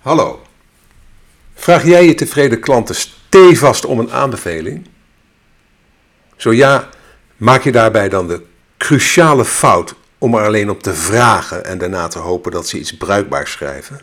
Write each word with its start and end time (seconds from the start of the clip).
Hallo. 0.00 0.42
Vraag 1.54 1.84
jij 1.84 2.06
je 2.06 2.14
tevreden 2.14 2.60
klanten 2.60 2.94
stevast 2.94 3.84
om 3.84 3.98
een 3.98 4.12
aanbeveling? 4.12 4.88
Zo 6.36 6.52
ja, 6.52 6.88
maak 7.36 7.62
je 7.62 7.72
daarbij 7.72 8.08
dan 8.08 8.28
de 8.28 8.42
cruciale 8.76 9.44
fout 9.44 9.94
om 10.18 10.34
er 10.34 10.44
alleen 10.44 10.70
op 10.70 10.82
te 10.82 10.94
vragen 10.94 11.64
en 11.64 11.78
daarna 11.78 12.08
te 12.08 12.18
hopen 12.18 12.52
dat 12.52 12.68
ze 12.68 12.78
iets 12.78 12.96
bruikbaars 12.96 13.52
schrijven? 13.52 14.00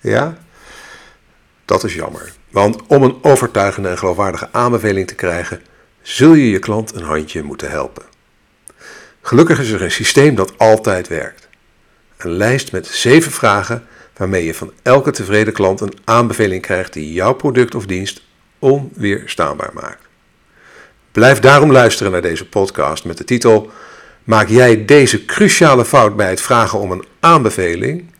Ja? 0.00 0.38
Dat 1.64 1.84
is 1.84 1.94
jammer. 1.94 2.32
Want 2.50 2.86
om 2.86 3.02
een 3.02 3.18
overtuigende 3.22 3.88
en 3.88 3.98
geloofwaardige 3.98 4.48
aanbeveling 4.52 5.06
te 5.06 5.14
krijgen, 5.14 5.62
zul 6.02 6.34
je 6.34 6.50
je 6.50 6.58
klant 6.58 6.94
een 6.94 7.02
handje 7.02 7.42
moeten 7.42 7.70
helpen. 7.70 8.04
Gelukkig 9.22 9.60
is 9.60 9.70
er 9.70 9.82
een 9.82 9.90
systeem 9.90 10.34
dat 10.34 10.58
altijd 10.58 11.08
werkt. 11.08 11.48
Een 12.16 12.32
lijst 12.32 12.72
met 12.72 12.86
zeven 12.86 13.32
vragen 13.32 13.86
waarmee 14.18 14.44
je 14.44 14.54
van 14.54 14.72
elke 14.82 15.10
tevreden 15.10 15.52
klant 15.52 15.80
een 15.80 15.98
aanbeveling 16.04 16.62
krijgt 16.62 16.92
die 16.92 17.12
jouw 17.12 17.32
product 17.32 17.74
of 17.74 17.86
dienst 17.86 18.22
onweerstaanbaar 18.58 19.70
maakt. 19.74 20.06
Blijf 21.12 21.40
daarom 21.40 21.72
luisteren 21.72 22.12
naar 22.12 22.22
deze 22.22 22.48
podcast 22.48 23.04
met 23.04 23.18
de 23.18 23.24
titel 23.24 23.70
Maak 24.24 24.48
jij 24.48 24.84
deze 24.84 25.24
cruciale 25.24 25.84
fout 25.84 26.16
bij 26.16 26.30
het 26.30 26.40
vragen 26.40 26.78
om 26.78 26.92
een 26.92 27.04
aanbeveling? 27.20 28.10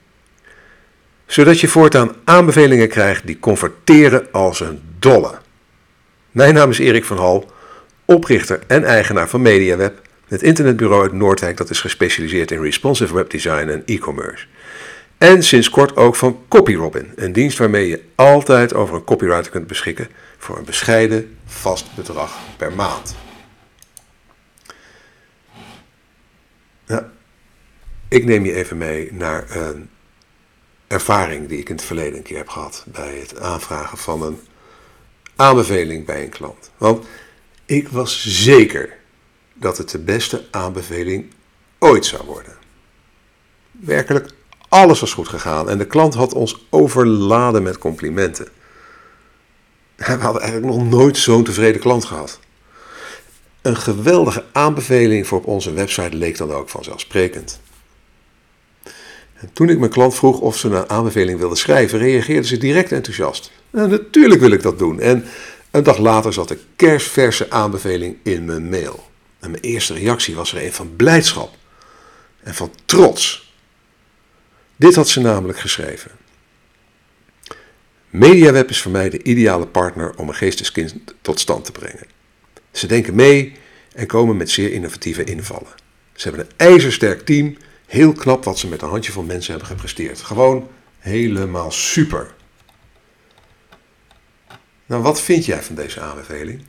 Zodat 1.27 1.61
je 1.61 1.69
voortaan 1.69 2.15
aanbevelingen 2.25 2.89
krijgt 2.89 3.27
die 3.27 3.39
converteren 3.39 4.27
als 4.33 4.61
een 4.61 4.81
dolle. 4.99 5.39
Mijn 6.31 6.55
naam 6.55 6.71
is 6.71 6.79
Erik 6.79 7.05
van 7.05 7.17
Hal, 7.17 7.51
oprichter 8.05 8.61
en 8.67 8.85
eigenaar 8.85 9.29
van 9.29 9.43
MediaWeb, 9.43 10.01
het 10.29 10.43
internetbureau 10.43 11.03
uit 11.03 11.13
Noordwijk 11.13 11.57
dat 11.57 11.71
is 11.71 11.81
gespecialiseerd 11.81 12.51
in 12.51 12.63
responsive 12.63 13.15
webdesign 13.15 13.69
en 13.69 13.83
e-commerce. 13.87 14.47
En 15.19 15.43
sinds 15.43 15.71
kort 15.71 15.97
ook 15.97 16.17
van 16.17 16.45
CopyRobin, 16.49 17.13
een 17.17 17.33
dienst 17.33 17.59
waarmee 17.59 17.89
je 17.89 18.05
altijd 18.15 18.75
over 18.75 18.95
een 18.95 19.05
copywriter 19.05 19.51
kunt 19.51 19.67
beschikken 19.67 20.09
voor 20.39 20.59
een 20.59 20.65
bescheiden 20.65 21.39
vast 21.45 21.95
bedrag 21.95 22.39
per 22.57 22.73
maand. 22.73 23.17
Nou, 26.87 27.03
ik 28.09 28.25
neem 28.25 28.45
je 28.45 28.55
even 28.55 28.79
mee 28.79 29.13
naar 29.13 29.57
een 29.57 29.91
ervaring 30.87 31.49
die 31.49 31.59
ik 31.59 31.69
in 31.69 31.75
het 31.75 31.85
verleden 31.85 32.17
een 32.17 32.23
keer 32.23 32.37
heb 32.37 32.49
gehad 32.49 32.85
bij 32.87 33.19
het 33.19 33.41
aanvragen 33.41 33.99
van 33.99 34.23
een 34.23 34.41
aanbeveling 35.37 36.07
bij 36.07 36.23
een 36.23 36.29
klant. 36.29 36.71
Want 36.77 37.07
ik 37.65 37.89
was 37.89 38.25
zeker 38.27 38.97
dat 39.55 39.79
het 39.79 39.91
de 39.91 39.99
beste 39.99 40.45
aanbeveling 40.51 41.33
ooit 41.79 42.07
zou 42.07 42.27
worden. 42.27 42.57
Werkelijk 43.71 44.31
alles 44.69 45.01
was 45.01 45.13
goed 45.13 45.29
gegaan 45.29 45.71
en 45.71 45.79
de 45.79 45.87
klant 45.87 46.15
had 46.15 46.33
ons 46.35 46.67
overladen 46.71 47.63
met 47.63 47.79
complimenten. 47.79 48.49
We 49.97 50.05
hadden 50.05 50.43
eigenlijk 50.43 50.73
nog 50.73 50.85
nooit 50.89 51.17
zo'n 51.17 51.45
tevreden 51.45 51.81
klant 51.81 52.05
gehad. 52.05 52.39
Een 53.63 53.77
geweldige 53.77 54.45
aanbeveling 54.53 55.27
voor 55.27 55.39
op 55.39 55.47
onze 55.47 55.73
website 55.73 56.17
leek 56.17 56.37
dan 56.37 56.53
ook 56.53 56.69
vanzelfsprekend. 56.69 57.61
En 59.35 59.51
toen 59.53 59.69
ik 59.69 59.79
mijn 59.79 59.91
klant 59.91 60.15
vroeg 60.15 60.41
of 60.41 60.57
ze 60.57 60.69
een 60.69 60.91
aanbeveling 60.91 61.39
wilde 61.39 61.57
schrijven, 61.57 61.99
reageerde 61.99 62.47
ze 62.47 62.59
direct 62.59 62.93
enthousiast. 62.93 63.51
Nou, 63.71 63.89
natuurlijk 63.89 64.41
wil 64.41 64.51
ik 64.51 64.63
dat 64.63 64.79
doen. 64.79 65.01
En 65.01 65.25
een 65.71 65.83
dag 65.83 65.99
later 65.99 66.33
zat 66.33 66.49
de 66.49 66.59
kerstverse 66.77 67.51
aanbeveling 67.51 68.17
in 68.23 68.45
mijn 68.45 68.69
mail. 68.69 69.07
En 69.41 69.51
mijn 69.51 69.63
eerste 69.63 69.95
reactie 69.95 70.35
was 70.35 70.53
er 70.53 70.65
een 70.65 70.73
van 70.73 70.97
blijdschap 70.97 71.55
en 72.43 72.55
van 72.55 72.71
trots. 72.85 73.48
Dit 74.79 74.95
had 74.95 75.09
ze 75.09 75.21
namelijk 75.21 75.59
geschreven. 75.59 76.11
MediaWeb 78.11 78.71
is 78.71 78.83
voor 78.83 78.91
mij 78.91 79.11
de 79.11 79.23
ideale 79.23 79.67
partner 79.67 80.17
om 80.17 80.29
een 80.29 80.35
geesteskind 80.35 81.15
tot 81.21 81.41
stand 81.41 81.65
te 81.65 81.73
brengen. 81.73 82.07
Ze 82.71 82.87
denken 82.87 83.15
mee 83.15 83.53
en 83.95 84.07
komen 84.07 84.37
met 84.37 84.51
zeer 84.51 84.73
innovatieve 84.73 85.25
invallen. 85.25 85.73
Ze 86.13 86.29
hebben 86.29 86.47
een 86.47 86.57
ijzersterk 86.57 87.21
team, 87.21 87.57
heel 87.87 88.13
knap 88.13 88.45
wat 88.45 88.59
ze 88.59 88.69
met 88.69 88.83
een 88.83 88.89
handjevol 88.89 89.23
mensen 89.23 89.51
hebben 89.51 89.71
gepresteerd. 89.71 90.21
Gewoon 90.21 90.69
helemaal 90.99 91.71
super. 91.71 92.35
Nou, 94.87 95.03
wat 95.03 95.21
vind 95.21 95.45
jij 95.45 95.63
van 95.63 95.75
deze 95.75 96.01
aanbeveling? 96.01 96.63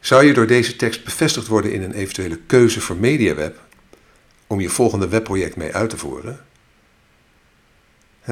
Zou 0.00 0.24
je 0.24 0.32
door 0.32 0.46
deze 0.46 0.76
tekst 0.76 1.04
bevestigd 1.04 1.46
worden 1.46 1.72
in 1.72 1.82
een 1.82 1.94
eventuele 1.94 2.38
keuze 2.46 2.80
voor 2.80 2.96
MediaWeb 2.96 3.60
om 4.46 4.60
je 4.60 4.68
volgende 4.68 5.08
webproject 5.08 5.56
mee 5.56 5.74
uit 5.74 5.90
te 5.90 5.96
voeren? 5.96 6.46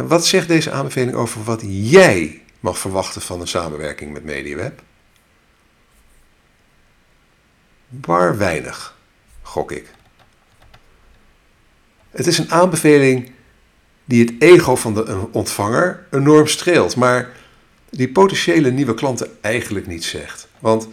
Wat 0.04 0.26
zegt 0.26 0.48
deze 0.48 0.70
aanbeveling 0.70 1.16
over 1.16 1.44
wat 1.44 1.60
jij 1.66 2.42
mag 2.60 2.78
verwachten 2.78 3.22
van 3.22 3.40
een 3.40 3.48
samenwerking 3.48 4.12
met 4.12 4.24
MediaWeb? 4.24 4.82
Bar 7.88 8.36
weinig, 8.36 8.96
gok 9.42 9.72
ik. 9.72 9.94
Het 12.10 12.26
is 12.26 12.38
een 12.38 12.50
aanbeveling 12.50 13.30
die 14.04 14.24
het 14.24 14.34
ego 14.38 14.76
van 14.76 14.94
de 14.94 15.28
ontvanger 15.32 16.06
enorm 16.10 16.46
streelt, 16.46 16.96
maar 16.96 17.30
die 17.90 18.08
potentiële 18.08 18.70
nieuwe 18.70 18.94
klanten 18.94 19.30
eigenlijk 19.40 19.86
niet 19.86 20.04
zegt. 20.04 20.48
Want 20.58 20.88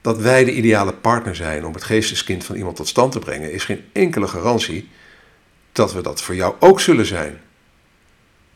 dat 0.00 0.18
wij 0.18 0.44
de 0.44 0.54
ideale 0.54 0.92
partner 0.92 1.36
zijn 1.36 1.64
om 1.64 1.74
het 1.74 1.84
geesteskind 1.84 2.44
van 2.44 2.56
iemand 2.56 2.76
tot 2.76 2.88
stand 2.88 3.12
te 3.12 3.18
brengen, 3.18 3.52
is 3.52 3.64
geen 3.64 3.84
enkele 3.92 4.28
garantie 4.28 4.88
dat 5.72 5.92
we 5.92 6.00
dat 6.00 6.22
voor 6.22 6.34
jou 6.34 6.54
ook 6.58 6.80
zullen 6.80 7.06
zijn. 7.06 7.40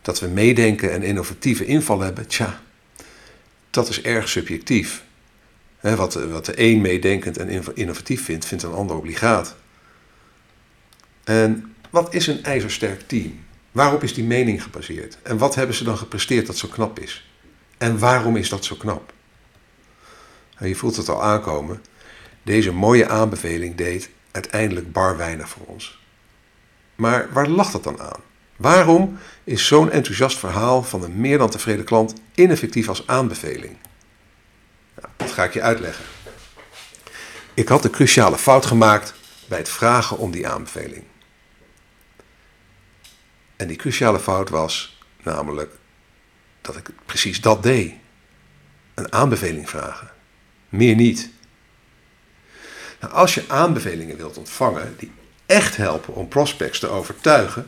Dat 0.09 0.21
we 0.21 0.27
meedenken 0.27 0.93
en 0.93 1.03
innovatieve 1.03 1.65
inval 1.65 2.01
hebben, 2.01 2.27
tja, 2.27 2.61
dat 3.71 3.89
is 3.89 4.03
erg 4.03 4.29
subjectief. 4.29 5.05
wat, 5.81 6.15
wat 6.15 6.45
de 6.45 6.53
een 6.57 6.81
meedenkend 6.81 7.37
en 7.37 7.75
innovatief 7.75 8.25
vindt, 8.25 8.45
vindt 8.45 8.63
een 8.63 8.73
ander 8.73 8.97
obligaat. 8.97 9.57
En 11.25 11.75
wat 11.91 12.15
is 12.15 12.27
een 12.27 12.45
ijzersterk 12.45 13.01
team? 13.09 13.45
Waarop 13.73 14.03
is 14.03 14.15
die 14.15 14.25
mening 14.25 14.63
gebaseerd? 14.63 15.19
En 15.23 15.39
wat 15.39 15.55
hebben 15.55 15.77
ze 15.77 15.85
dan 15.85 15.99
gepresteerd 15.99 16.47
dat 16.47 16.57
zo 16.57 16.69
knap 16.69 16.99
is? 16.99 17.31
En 17.79 17.99
waarom 17.99 18.37
is 18.37 18.49
dat 18.49 18.65
zo 18.65 18.77
knap? 18.77 19.13
je 20.59 20.75
voelt 20.75 20.97
het 20.97 21.09
al 21.09 21.23
aankomen. 21.23 21.83
Deze 22.43 22.73
mooie 22.73 23.09
aanbeveling 23.09 23.75
deed 23.75 24.11
uiteindelijk 24.31 24.93
bar 24.93 25.17
weinig 25.17 25.49
voor 25.49 25.67
ons. 25.67 25.99
Maar 26.95 27.33
waar 27.33 27.49
lag 27.49 27.71
dat 27.71 27.85
dan 27.85 28.01
aan? 28.01 28.27
Waarom 28.59 29.19
is 29.45 29.67
zo'n 29.67 29.91
enthousiast 29.91 30.39
verhaal 30.39 30.83
van 30.83 31.03
een 31.03 31.21
meer 31.21 31.39
dan 31.39 31.51
tevreden 31.51 31.85
klant 31.85 32.15
ineffectief 32.35 32.89
als 32.89 33.07
aanbeveling? 33.07 33.77
Nou, 34.95 35.09
dat 35.17 35.33
ga 35.33 35.45
ik 35.45 35.53
je 35.53 35.63
uitleggen. 35.63 36.05
Ik 37.55 37.69
had 37.69 37.83
de 37.83 37.91
cruciale 37.91 38.39
fout 38.39 38.67
gemaakt 38.67 39.15
bij 39.49 39.59
het 39.59 39.69
vragen 39.69 40.19
om 40.19 40.31
die 40.31 40.49
aanbeveling. 40.49 41.05
En 43.57 43.67
die 43.67 43.77
cruciale 43.77 44.21
fout 44.21 44.49
was 44.49 45.03
namelijk 45.23 45.73
dat 46.61 46.77
ik 46.77 46.91
precies 47.07 47.41
dat 47.41 47.63
deed. 47.63 47.95
Een 48.95 49.13
aanbeveling 49.13 49.69
vragen. 49.69 50.11
Meer 50.69 50.95
niet. 50.95 51.31
Nou, 53.01 53.13
als 53.13 53.35
je 53.35 53.45
aanbevelingen 53.49 54.17
wilt 54.17 54.37
ontvangen 54.37 54.95
die 54.97 55.13
echt 55.47 55.77
helpen 55.77 56.15
om 56.15 56.29
prospects 56.29 56.79
te 56.79 56.89
overtuigen, 56.89 57.67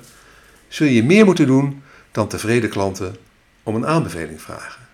zul 0.70 0.86
je 0.86 1.04
meer 1.04 1.24
moeten 1.24 1.46
doen 1.46 1.82
dan 2.10 2.28
tevreden 2.28 2.70
klanten 2.70 3.16
om 3.62 3.74
een 3.74 3.86
aanbeveling 3.86 4.42
vragen. 4.42 4.88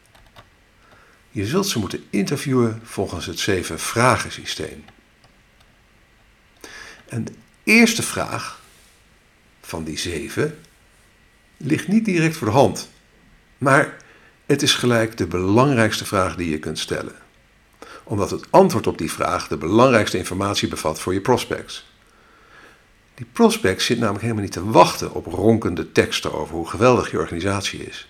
Je 1.31 1.47
zult 1.47 1.67
ze 1.67 1.79
moeten 1.79 2.05
interviewen 2.11 2.81
volgens 2.85 3.27
het 3.27 3.39
zeven 3.39 3.79
vragen 3.79 4.33
systeem. 4.33 4.85
En 7.09 7.25
de 7.25 7.33
eerste 7.65 8.03
vraag 8.03 8.63
van 9.61 9.85
die 9.85 9.99
zeven 9.99 10.59
ligt 11.57 11.89
niet 11.89 12.05
direct 12.05 12.37
voor 12.37 12.47
de 12.47 12.53
hand, 12.53 12.91
maar 13.59 13.97
het 14.47 14.63
is 14.63 14.75
gelijk 14.75 15.17
de 15.17 15.27
belangrijkste 15.27 16.05
vraag 16.05 16.37
die 16.37 16.51
je 16.51 16.59
kunt 16.59 16.79
stellen. 16.79 17.15
Omdat 18.05 18.31
het 18.31 18.47
antwoord 18.51 18.87
op 18.87 18.99
die 18.99 19.13
vraag 19.13 19.49
de 19.49 19.57
belangrijkste 19.57 20.19
informatie 20.19 20.69
bevat 20.69 21.01
voor 21.01 21.13
je 21.13 21.21
prospects. 21.21 21.86
Die 23.17 23.27
prospect 23.33 23.83
zit 23.83 23.99
namelijk 23.99 24.23
helemaal 24.23 24.43
niet 24.43 24.53
te 24.53 24.71
wachten 24.71 25.15
op 25.15 25.27
ronkende 25.27 25.93
teksten 25.93 26.33
over 26.33 26.55
hoe 26.55 26.69
geweldig 26.69 27.11
je 27.11 27.19
organisatie 27.19 27.87
is. 27.87 28.09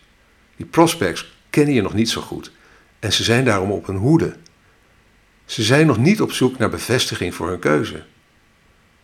Die 0.57 0.67
prospects 0.67 1.37
kennen 1.51 1.75
je 1.75 1.83
nog 1.83 1.95
niet 1.95 2.11
zo 2.11 2.21
goed 2.21 2.53
en 2.99 3.13
ze 3.13 3.25
zijn 3.25 3.45
daarom 3.45 3.71
op 3.71 3.87
hun 3.87 3.97
hoede. 3.97 4.37
Ze 5.45 5.63
zijn 5.63 5.87
nog 5.87 5.99
niet 5.99 6.21
op 6.21 6.33
zoek 6.33 6.59
naar 6.59 6.71
bevestiging 6.71 7.35
voor 7.35 7.49
hun 7.49 7.59
keuze. 7.59 8.05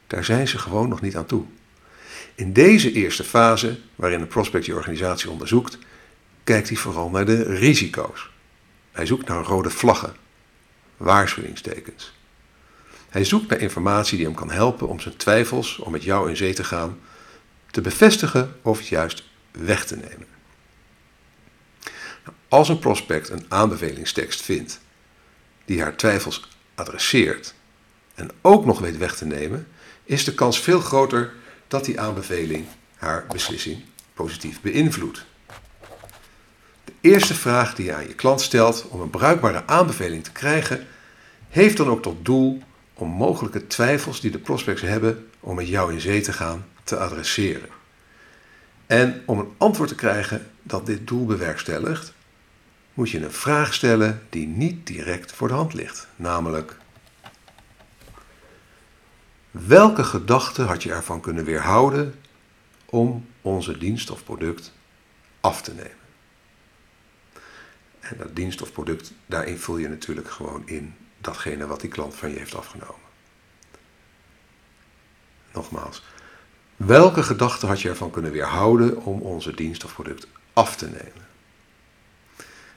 Daar 0.06 0.24
zijn 0.24 0.48
ze 0.48 0.58
gewoon 0.58 0.88
nog 0.88 1.00
niet 1.00 1.16
aan 1.16 1.26
toe. 1.26 1.44
In 2.34 2.52
deze 2.52 2.92
eerste 2.92 3.24
fase, 3.24 3.78
waarin 3.94 4.20
een 4.20 4.26
prospect 4.26 4.66
je 4.66 4.74
organisatie 4.74 5.30
onderzoekt, 5.30 5.78
kijkt 6.44 6.68
hij 6.68 6.76
vooral 6.76 7.10
naar 7.10 7.26
de 7.26 7.42
risico's. 7.42 8.30
Hij 8.92 9.06
zoekt 9.06 9.28
naar 9.28 9.44
rode 9.44 9.70
vlaggen, 9.70 10.16
waarschuwingstekens. 10.96 12.12
Hij 13.12 13.24
zoekt 13.24 13.48
naar 13.48 13.60
informatie 13.60 14.16
die 14.16 14.26
hem 14.26 14.34
kan 14.34 14.50
helpen 14.50 14.88
om 14.88 15.00
zijn 15.00 15.16
twijfels 15.16 15.78
om 15.78 15.92
met 15.92 16.02
jou 16.02 16.28
in 16.28 16.36
zee 16.36 16.54
te 16.54 16.64
gaan 16.64 16.98
te 17.70 17.80
bevestigen 17.80 18.56
of 18.62 18.82
juist 18.82 19.24
weg 19.50 19.84
te 19.84 19.96
nemen. 19.96 20.26
Nou, 22.24 22.36
als 22.48 22.68
een 22.68 22.78
prospect 22.78 23.28
een 23.28 23.44
aanbevelingstekst 23.48 24.42
vindt 24.42 24.80
die 25.64 25.82
haar 25.82 25.96
twijfels 25.96 26.48
adresseert 26.74 27.54
en 28.14 28.30
ook 28.40 28.64
nog 28.64 28.78
weet 28.78 28.98
weg 28.98 29.16
te 29.16 29.26
nemen, 29.26 29.68
is 30.04 30.24
de 30.24 30.34
kans 30.34 30.60
veel 30.60 30.80
groter 30.80 31.32
dat 31.68 31.84
die 31.84 32.00
aanbeveling 32.00 32.66
haar 32.96 33.26
beslissing 33.32 33.82
positief 34.14 34.60
beïnvloedt. 34.60 35.24
De 36.84 36.92
eerste 37.00 37.34
vraag 37.34 37.74
die 37.74 37.84
je 37.84 37.94
aan 37.94 38.08
je 38.08 38.14
klant 38.14 38.40
stelt 38.40 38.86
om 38.88 39.00
een 39.00 39.10
bruikbare 39.10 39.66
aanbeveling 39.66 40.24
te 40.24 40.32
krijgen, 40.32 40.86
heeft 41.48 41.76
dan 41.76 41.88
ook 41.88 42.02
tot 42.02 42.24
doel 42.24 42.62
om 43.02 43.08
mogelijke 43.08 43.66
twijfels 43.66 44.20
die 44.20 44.30
de 44.30 44.38
prospects 44.38 44.82
hebben 44.82 45.30
om 45.40 45.54
met 45.54 45.68
jou 45.68 45.92
in 45.92 46.00
zee 46.00 46.20
te 46.20 46.32
gaan 46.32 46.64
te 46.84 46.96
adresseren. 46.96 47.68
En 48.86 49.22
om 49.26 49.38
een 49.38 49.52
antwoord 49.56 49.88
te 49.88 49.94
krijgen 49.94 50.50
dat 50.62 50.86
dit 50.86 51.06
doel 51.06 51.26
bewerkstelligt, 51.26 52.12
moet 52.94 53.10
je 53.10 53.24
een 53.24 53.32
vraag 53.32 53.74
stellen 53.74 54.22
die 54.28 54.46
niet 54.46 54.86
direct 54.86 55.32
voor 55.32 55.48
de 55.48 55.54
hand 55.54 55.74
ligt. 55.74 56.08
Namelijk, 56.16 56.76
welke 59.50 60.04
gedachte 60.04 60.62
had 60.62 60.82
je 60.82 60.92
ervan 60.92 61.20
kunnen 61.20 61.44
weerhouden 61.44 62.14
om 62.84 63.26
onze 63.40 63.78
dienst 63.78 64.10
of 64.10 64.24
product 64.24 64.72
af 65.40 65.62
te 65.62 65.74
nemen? 65.74 66.02
En 68.00 68.16
dat 68.18 68.36
dienst 68.36 68.62
of 68.62 68.72
product, 68.72 69.12
daarin 69.26 69.58
vul 69.58 69.76
je 69.76 69.88
natuurlijk 69.88 70.30
gewoon 70.30 70.62
in 70.68 70.94
datgene 71.22 71.66
wat 71.66 71.80
die 71.80 71.90
klant 71.90 72.14
van 72.14 72.30
je 72.30 72.38
heeft 72.38 72.54
afgenomen. 72.54 73.10
Nogmaals, 75.52 76.02
welke 76.76 77.22
gedachte 77.22 77.66
had 77.66 77.80
je 77.80 77.88
ervan 77.88 78.10
kunnen 78.10 78.32
weerhouden 78.32 79.02
om 79.02 79.20
onze 79.20 79.54
dienst 79.54 79.84
of 79.84 79.94
product 79.94 80.26
af 80.52 80.76
te 80.76 80.86
nemen? 80.86 81.26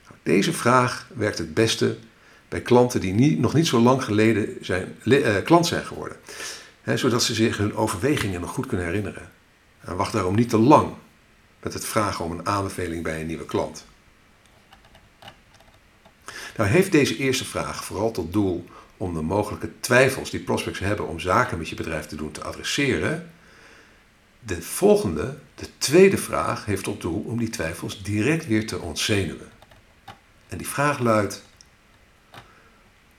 Nou, 0.07 0.19
deze 0.23 0.53
vraag 0.53 1.07
werkt 1.13 1.37
het 1.37 1.53
beste 1.53 1.97
bij 2.49 2.61
klanten 2.61 3.01
die 3.01 3.13
niet, 3.13 3.39
nog 3.39 3.53
niet 3.53 3.67
zo 3.67 3.79
lang 3.79 4.03
geleden 4.03 4.57
zijn, 4.61 4.95
eh, 5.03 5.43
klant 5.43 5.67
zijn 5.67 5.85
geworden. 5.85 6.17
Zodat 6.95 7.23
ze 7.23 7.33
zich 7.33 7.57
hun 7.57 7.75
overwegingen 7.75 8.41
nog 8.41 8.49
goed 8.49 8.65
kunnen 8.65 8.85
herinneren. 8.85 9.31
En 9.79 9.95
wacht 9.95 10.13
daarom 10.13 10.35
niet 10.35 10.49
te 10.49 10.57
lang 10.57 10.93
met 11.61 11.73
het 11.73 11.85
vragen 11.85 12.25
om 12.25 12.31
een 12.31 12.47
aanbeveling 12.47 13.03
bij 13.03 13.19
een 13.19 13.27
nieuwe 13.27 13.45
klant. 13.45 13.85
Nou 16.55 16.69
heeft 16.69 16.91
deze 16.91 17.17
eerste 17.17 17.45
vraag 17.45 17.85
vooral 17.85 18.11
tot 18.11 18.33
doel 18.33 18.65
om 18.97 19.13
de 19.13 19.21
mogelijke 19.21 19.71
twijfels 19.79 20.29
die 20.29 20.39
prospects 20.39 20.79
hebben 20.79 21.07
om 21.07 21.19
zaken 21.19 21.57
met 21.57 21.69
je 21.69 21.75
bedrijf 21.75 22.05
te 22.05 22.15
doen 22.15 22.31
te 22.31 22.43
adresseren. 22.43 23.31
De 24.39 24.61
volgende, 24.61 25.37
de 25.55 25.67
tweede 25.77 26.17
vraag, 26.17 26.65
heeft 26.65 26.83
tot 26.83 27.01
doel 27.01 27.21
om 27.21 27.37
die 27.37 27.49
twijfels 27.49 28.03
direct 28.03 28.47
weer 28.47 28.67
te 28.67 28.79
ontzenuwen. 28.79 29.49
En 30.47 30.57
die 30.57 30.67
vraag 30.67 30.99
luidt: 30.99 31.43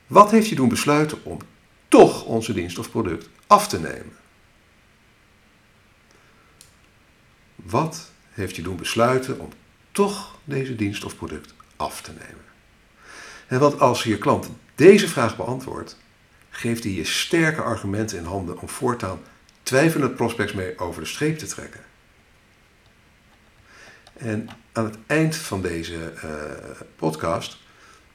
Wat 0.07 0.31
heeft 0.31 0.49
je 0.49 0.55
doen 0.55 0.69
besluiten 0.69 1.25
om 1.25 1.39
toch 1.89 2.25
onze 2.25 2.53
dienst 2.53 2.79
of 2.79 2.91
product 2.91 3.29
af 3.47 3.69
te 3.69 3.81
nemen? 3.81 4.17
Wat 7.55 8.11
heeft 8.31 8.57
je 8.57 8.63
doen 8.63 8.77
besluiten 8.77 9.41
om 9.41 9.53
toch 9.93 10.39
deze 10.45 10.77
dienst 10.77 11.05
of 11.05 11.17
product 11.17 11.55
af 11.77 12.01
te 12.03 12.11
nemen? 12.11 12.56
En 13.47 13.59
want 13.59 13.81
als 13.81 14.03
je 14.03 14.19
klant 14.19 14.49
deze 14.75 15.09
vraag 15.09 15.37
beantwoordt, 15.37 15.97
geeft 16.51 16.85
hij 16.85 16.93
je 16.93 17.05
sterke 17.05 17.63
argumenten 17.63 18.19
in 18.19 18.25
handen 18.25 18.61
om 18.61 18.69
voortaan 18.69 19.19
twijfelende 19.63 20.15
prospects 20.15 20.53
mee 20.53 20.79
over 20.79 21.01
de 21.01 21.09
streep 21.09 21.39
te 21.39 21.47
trekken. 21.47 21.81
En 24.13 24.49
aan 24.73 24.85
het 24.85 24.97
eind 25.07 25.37
van 25.37 25.63
deze 25.63 26.13
uh, 26.25 26.31
podcast, 26.97 27.59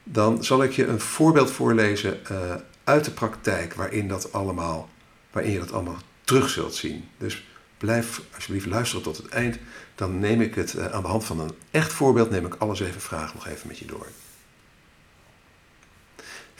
dan 0.03 0.43
zal 0.43 0.63
ik 0.63 0.71
je 0.71 0.87
een 0.87 0.99
voorbeeld 0.99 1.51
voorlezen 1.51 2.19
uh, 2.31 2.55
uit 2.83 3.05
de 3.05 3.11
praktijk 3.11 3.73
waarin, 3.73 4.07
dat 4.07 4.33
allemaal, 4.33 4.89
waarin 5.31 5.51
je 5.51 5.59
dat 5.59 5.71
allemaal 5.71 5.97
terug 6.23 6.49
zult 6.49 6.75
zien. 6.75 7.09
Dus 7.17 7.45
blijf 7.77 8.21
alsjeblieft 8.35 8.65
luisteren 8.65 9.03
tot 9.03 9.17
het 9.17 9.27
eind. 9.27 9.57
Dan 9.95 10.19
neem 10.19 10.41
ik 10.41 10.55
het 10.55 10.73
uh, 10.73 10.85
aan 10.85 11.01
de 11.01 11.07
hand 11.07 11.25
van 11.25 11.39
een 11.39 11.51
echt 11.71 11.93
voorbeeld, 11.93 12.29
neem 12.29 12.45
ik 12.45 12.55
alle 12.55 12.75
zeven 12.75 13.01
vragen 13.01 13.35
nog 13.35 13.47
even 13.47 13.67
met 13.67 13.77
je 13.77 13.85
door. 13.85 14.07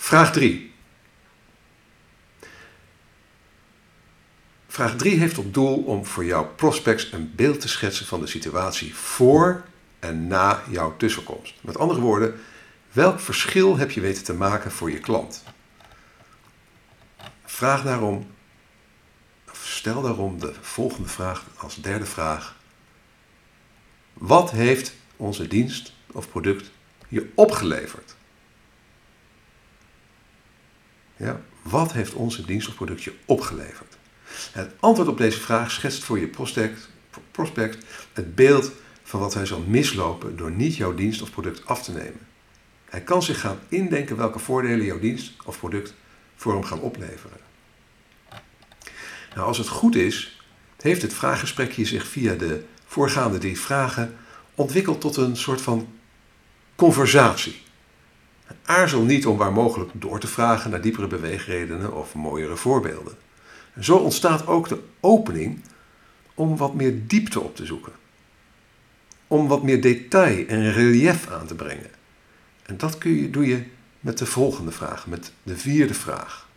Vraag 0.02 0.32
3. 0.32 0.74
Vraag 4.68 4.96
3 4.96 5.20
heeft 5.20 5.36
tot 5.36 5.54
doel 5.54 5.84
om 5.84 6.06
voor 6.06 6.26
jouw 6.26 6.54
prospects 6.56 7.12
een 7.12 7.36
beeld 7.36 7.60
te 7.60 7.68
schetsen 7.68 8.06
van 8.06 8.20
de 8.20 8.28
situatie 8.28 8.96
voor 8.96 9.64
en 10.00 10.28
na 10.28 10.64
jouw 10.70 10.98
tussenkomst. 10.98 11.54
Met 11.62 11.78
andere 11.78 12.00
woorden, 12.00 12.40
welk 12.92 13.20
verschil 13.20 13.78
heb 13.78 13.92
je 13.92 14.02
weten 14.02 14.24
te 14.24 14.34
maken 14.34 14.72
voor 14.72 14.92
je 14.92 15.00
klant? 15.00 15.44
Vraag 17.46 17.84
daarom, 17.84 18.28
of 19.52 19.66
stel 19.66 20.02
daarom 20.02 20.40
de 20.40 20.54
volgende 20.62 21.10
vraag 21.10 21.46
als 21.58 21.76
derde 21.76 22.06
vraag. 22.06 22.56
Wat 24.14 24.52
heeft 24.52 24.94
onze 25.16 25.48
dienst 25.48 25.94
of 26.12 26.30
product 26.30 26.72
je 27.08 27.32
opgeleverd? 27.36 28.16
Ja, 31.22 31.42
wat 31.62 31.94
heeft 31.94 32.14
onze 32.14 32.46
dienst 32.46 32.68
of 32.68 32.76
productje 32.76 33.14
opgeleverd? 33.26 33.98
Het 34.52 34.72
antwoord 34.80 35.08
op 35.08 35.18
deze 35.18 35.40
vraag 35.40 35.72
schetst 35.72 36.04
voor 36.04 36.20
je 36.20 36.28
prospect, 36.28 36.90
prospect 37.32 37.86
het 38.14 38.36
beeld 38.36 38.72
van 39.04 39.20
wat 39.20 39.34
hij 39.34 39.46
zal 39.46 39.60
mislopen 39.60 40.38
door 40.38 40.52
niet 40.52 40.76
jouw 40.76 40.94
dienst 40.94 41.22
of 41.22 41.32
product 41.32 41.66
af 41.66 41.84
te 41.84 41.92
nemen. 41.92 42.28
Hij 42.90 43.02
kan 43.02 43.24
zich 43.24 43.40
gaan 43.40 43.60
indenken 43.68 44.18
welke 44.18 44.40
voordelen 44.40 44.86
jouw 44.86 45.00
dienst 45.00 45.34
of 45.46 45.58
product 45.58 45.94
voor 46.36 46.54
hem 46.54 46.64
gaan 46.64 46.80
opleveren. 46.80 47.38
Nou, 49.36 49.48
als 49.48 49.58
het 49.58 49.68
goed 49.68 49.96
is, 49.96 50.42
heeft 50.78 51.02
het 51.02 51.14
vraaggesprekje 51.14 51.86
zich 51.86 52.08
via 52.08 52.36
de 52.36 52.64
voorgaande 52.86 53.38
drie 53.38 53.60
vragen 53.60 54.18
ontwikkeld 54.56 55.02
tot 55.02 55.18
een 55.18 55.38
soort 55.38 55.62
van 55.62 55.88
conversatie. 56.76 57.62
Aarzel 58.66 59.02
niet 59.02 59.26
om 59.26 59.38
waar 59.38 59.54
mogelijk 59.54 59.92
door 59.94 60.20
te 60.20 60.28
vragen 60.28 60.72
naar 60.72 60.82
diepere 60.82 61.08
beweegredenen 61.08 61.94
of 61.94 62.16
mooiere 62.16 62.56
voorbeelden. 62.56 63.18
En 63.74 63.84
zo 63.84 63.98
ontstaat 63.98 64.48
ook 64.48 64.68
de 64.68 64.84
opening 65.00 65.62
om 66.34 66.58
wat 66.58 66.74
meer 66.74 67.08
diepte 67.08 67.40
op 67.40 67.56
te 67.56 67.66
zoeken. 67.66 67.94
Om 69.28 69.48
wat 69.48 69.64
meer 69.64 69.82
detail 69.82 70.48
en 70.48 70.72
relief 70.72 71.28
aan 71.30 71.48
te 71.48 71.56
brengen. 71.56 71.90
En 72.66 72.78
dat 72.78 72.98
kun 72.98 73.12
je, 73.12 73.30
doe 73.30 73.46
je 73.46 73.64
met 74.00 74.18
de 74.18 74.26
volgende 74.26 74.72
vraag, 74.72 75.08
met 75.08 75.32
de 75.44 75.58
vierde 75.58 75.94
vraag. 75.94 76.50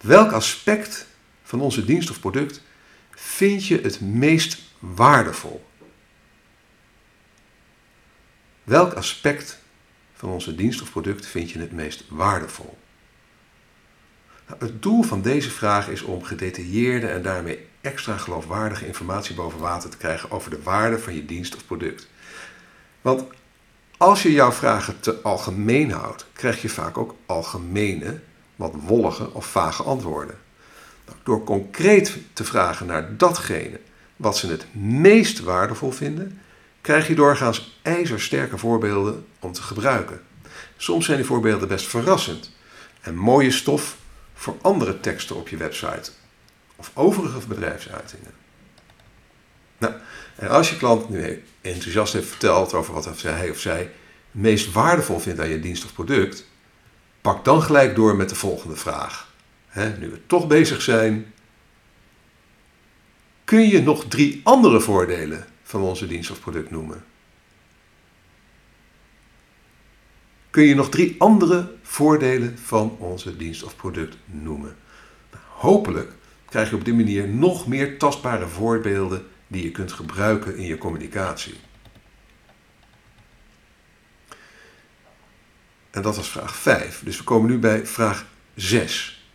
Welk 0.00 0.32
aspect 0.32 1.06
van 1.42 1.60
onze 1.60 1.84
dienst 1.84 2.10
of 2.10 2.20
product 2.20 2.62
vind 3.10 3.66
je 3.66 3.80
het 3.80 4.00
meest 4.00 4.62
waardevol? 4.78 5.64
Welk 8.64 8.92
aspect 8.92 9.58
van 10.24 10.32
onze 10.32 10.54
dienst 10.54 10.82
of 10.82 10.90
product 10.90 11.26
vind 11.26 11.50
je 11.50 11.58
het 11.58 11.72
meest 11.72 12.04
waardevol? 12.08 12.78
Nou, 14.48 14.60
het 14.60 14.82
doel 14.82 15.02
van 15.02 15.22
deze 15.22 15.50
vraag 15.50 15.88
is 15.88 16.02
om 16.02 16.22
gedetailleerde 16.22 17.06
en 17.06 17.22
daarmee 17.22 17.66
extra 17.80 18.16
geloofwaardige 18.16 18.86
informatie 18.86 19.34
boven 19.34 19.58
water 19.58 19.90
te 19.90 19.96
krijgen 19.96 20.30
over 20.30 20.50
de 20.50 20.62
waarde 20.62 20.98
van 20.98 21.14
je 21.14 21.24
dienst 21.24 21.56
of 21.56 21.66
product. 21.66 22.08
Want 23.00 23.24
als 23.96 24.22
je 24.22 24.32
jouw 24.32 24.52
vragen 24.52 25.00
te 25.00 25.22
algemeen 25.22 25.90
houdt, 25.90 26.26
krijg 26.32 26.62
je 26.62 26.68
vaak 26.68 26.98
ook 26.98 27.14
algemene, 27.26 28.20
wat 28.56 28.74
wollige 28.86 29.34
of 29.34 29.46
vage 29.46 29.82
antwoorden. 29.82 30.38
Nou, 31.06 31.18
door 31.22 31.44
concreet 31.44 32.16
te 32.32 32.44
vragen 32.44 32.86
naar 32.86 33.16
datgene 33.16 33.80
wat 34.16 34.36
ze 34.36 34.46
het 34.46 34.74
meest 34.74 35.40
waardevol 35.40 35.90
vinden, 35.90 36.40
krijg 36.84 37.08
je 37.08 37.14
doorgaans 37.14 37.78
ijzersterke 37.82 38.58
voorbeelden 38.58 39.26
om 39.38 39.52
te 39.52 39.62
gebruiken. 39.62 40.20
Soms 40.76 41.04
zijn 41.04 41.16
die 41.16 41.26
voorbeelden 41.26 41.68
best 41.68 41.86
verrassend 41.86 42.50
en 43.00 43.16
mooie 43.16 43.50
stof 43.50 43.96
voor 44.34 44.56
andere 44.62 45.00
teksten 45.00 45.36
op 45.36 45.48
je 45.48 45.56
website 45.56 46.10
of 46.76 46.90
overige 46.94 47.48
bedrijfsuitingen. 47.48 48.30
Nou, 49.78 49.94
en 50.36 50.48
als 50.48 50.70
je 50.70 50.76
klant 50.76 51.08
nu 51.08 51.44
enthousiast 51.60 52.12
heeft 52.12 52.28
verteld 52.28 52.74
over 52.74 52.94
wat 52.94 53.22
hij 53.22 53.50
of 53.50 53.58
zij 53.58 53.90
meest 54.30 54.72
waardevol 54.72 55.18
vindt 55.18 55.40
aan 55.40 55.48
je 55.48 55.60
dienst 55.60 55.84
of 55.84 55.92
product, 55.92 56.46
pak 57.20 57.44
dan 57.44 57.62
gelijk 57.62 57.94
door 57.94 58.16
met 58.16 58.28
de 58.28 58.34
volgende 58.34 58.76
vraag. 58.76 59.32
nu 59.98 60.10
we 60.10 60.26
toch 60.26 60.46
bezig 60.46 60.82
zijn, 60.82 61.32
kun 63.44 63.68
je 63.68 63.82
nog 63.82 64.04
drie 64.08 64.40
andere 64.44 64.80
voordelen 64.80 65.52
van 65.64 65.80
onze 65.80 66.06
dienst 66.06 66.30
of 66.30 66.40
product 66.40 66.70
noemen. 66.70 67.04
Kun 70.50 70.64
je 70.64 70.74
nog 70.74 70.88
drie 70.88 71.14
andere 71.18 71.72
voordelen 71.82 72.58
van 72.58 72.96
onze 72.98 73.36
dienst 73.36 73.62
of 73.62 73.76
product 73.76 74.16
noemen? 74.24 74.76
Nou, 75.30 75.44
hopelijk 75.48 76.12
krijg 76.48 76.70
je 76.70 76.76
op 76.76 76.84
die 76.84 76.94
manier 76.94 77.28
nog 77.28 77.66
meer 77.66 77.98
tastbare 77.98 78.48
voorbeelden 78.48 79.26
die 79.46 79.62
je 79.62 79.70
kunt 79.70 79.92
gebruiken 79.92 80.56
in 80.56 80.64
je 80.64 80.78
communicatie. 80.78 81.54
En 85.90 86.02
dat 86.02 86.16
was 86.16 86.28
vraag 86.28 86.56
5. 86.56 87.02
Dus 87.04 87.16
we 87.16 87.24
komen 87.24 87.50
nu 87.50 87.58
bij 87.58 87.86
vraag 87.86 88.26
6. 88.54 89.26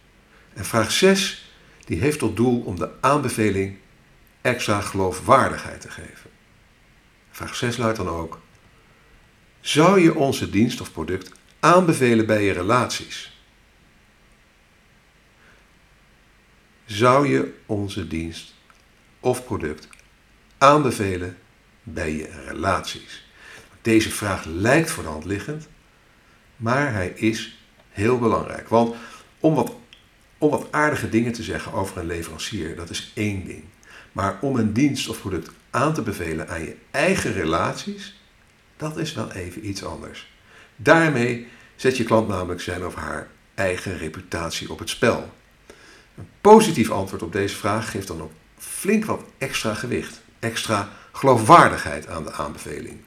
En 0.54 0.66
vraag 0.66 0.92
6 0.92 1.52
die 1.86 2.00
heeft 2.00 2.20
tot 2.20 2.36
doel 2.36 2.62
om 2.62 2.76
de 2.76 2.90
aanbeveling 3.00 3.78
extra 4.42 4.82
geloofwaardigheid 4.82 5.82
te 5.82 5.92
geven. 5.92 6.30
Vraag 7.32 7.56
6 7.56 7.78
luidt 7.78 7.98
dan 7.98 8.10
ook: 8.10 8.40
Zou 9.60 10.00
je 10.00 10.16
onze 10.16 10.50
dienst 10.50 10.82
of 10.82 10.92
product 10.92 11.32
aanbevelen 11.60 12.26
bij 12.26 12.44
je 12.44 12.52
relaties? 12.52 13.38
Zou 16.86 17.28
je 17.28 17.54
onze 17.66 18.08
dienst 18.08 18.54
of 19.20 19.46
product 19.46 19.88
aanbevelen 20.58 21.38
bij 21.84 22.16
je 22.16 22.44
relaties? 22.46 23.28
Deze 23.82 24.12
vraag 24.12 24.46
lijkt 24.46 24.92
voor 24.92 25.04
de 25.04 25.10
hand 25.10 25.26
liggend, 25.26 25.68
maar 26.56 26.94
hij 26.94 27.08
is 27.08 27.60
heel 27.90 28.20
belangrijk. 28.20 28.70
Want 28.70 28.96
om 29.40 29.56
wat, 29.56 29.76
om 30.38 30.50
wat 30.50 30.72
aardige 30.72 31.10
dingen 31.10 31.32
te 31.32 31.44
zeggen 31.44 31.74
over 31.74 31.98
een 31.98 32.06
leverancier, 32.06 32.76
dat 32.76 32.90
is 32.90 33.12
één 33.14 33.46
ding. 33.46 33.64
Maar 34.12 34.38
om 34.42 34.56
een 34.56 34.74
dienst 34.74 35.10
of 35.10 35.20
product 35.20 35.50
aan 35.70 35.94
te 35.94 36.02
bevelen 36.02 36.50
aan 36.50 36.62
je 36.62 36.76
eigen 36.92 37.34
relaties, 37.34 38.20
dat 38.78 38.98
is 38.98 39.14
wel 39.14 39.32
even 39.32 39.68
iets 39.68 39.84
anders. 39.84 40.32
Daarmee 40.76 41.48
zet 41.76 41.98
je 41.98 42.04
klant 42.04 42.28
namelijk 42.28 42.62
zijn 42.62 42.86
of 42.86 42.96
haar 42.96 43.28
eigen 43.54 43.98
reputatie 43.98 44.72
op 44.72 44.80
het 44.80 44.90
spel. 44.90 45.34
Een 46.18 46.30
positief 46.42 46.92
antwoord 46.92 47.24
op 47.24 47.32
deze 47.32 47.56
vraag 47.56 47.92
geeft 47.92 48.08
dan 48.08 48.22
ook 48.22 48.32
flink 48.58 49.06
wat 49.06 49.24
extra 49.38 49.74
gewicht, 49.74 50.22
extra 50.40 50.90
geloofwaardigheid 51.12 52.08
aan 52.08 52.24
de 52.24 52.32
aanbeveling. 52.32 52.98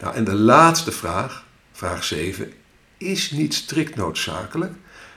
Nou, 0.00 0.14
en 0.14 0.24
de 0.24 0.34
laatste 0.34 0.92
vraag, 0.92 1.44
vraag 1.72 2.04
7, 2.04 2.52
is 2.96 3.30
niet 3.30 3.54
strikt 3.54 3.96
noodzakelijk, 3.96 4.72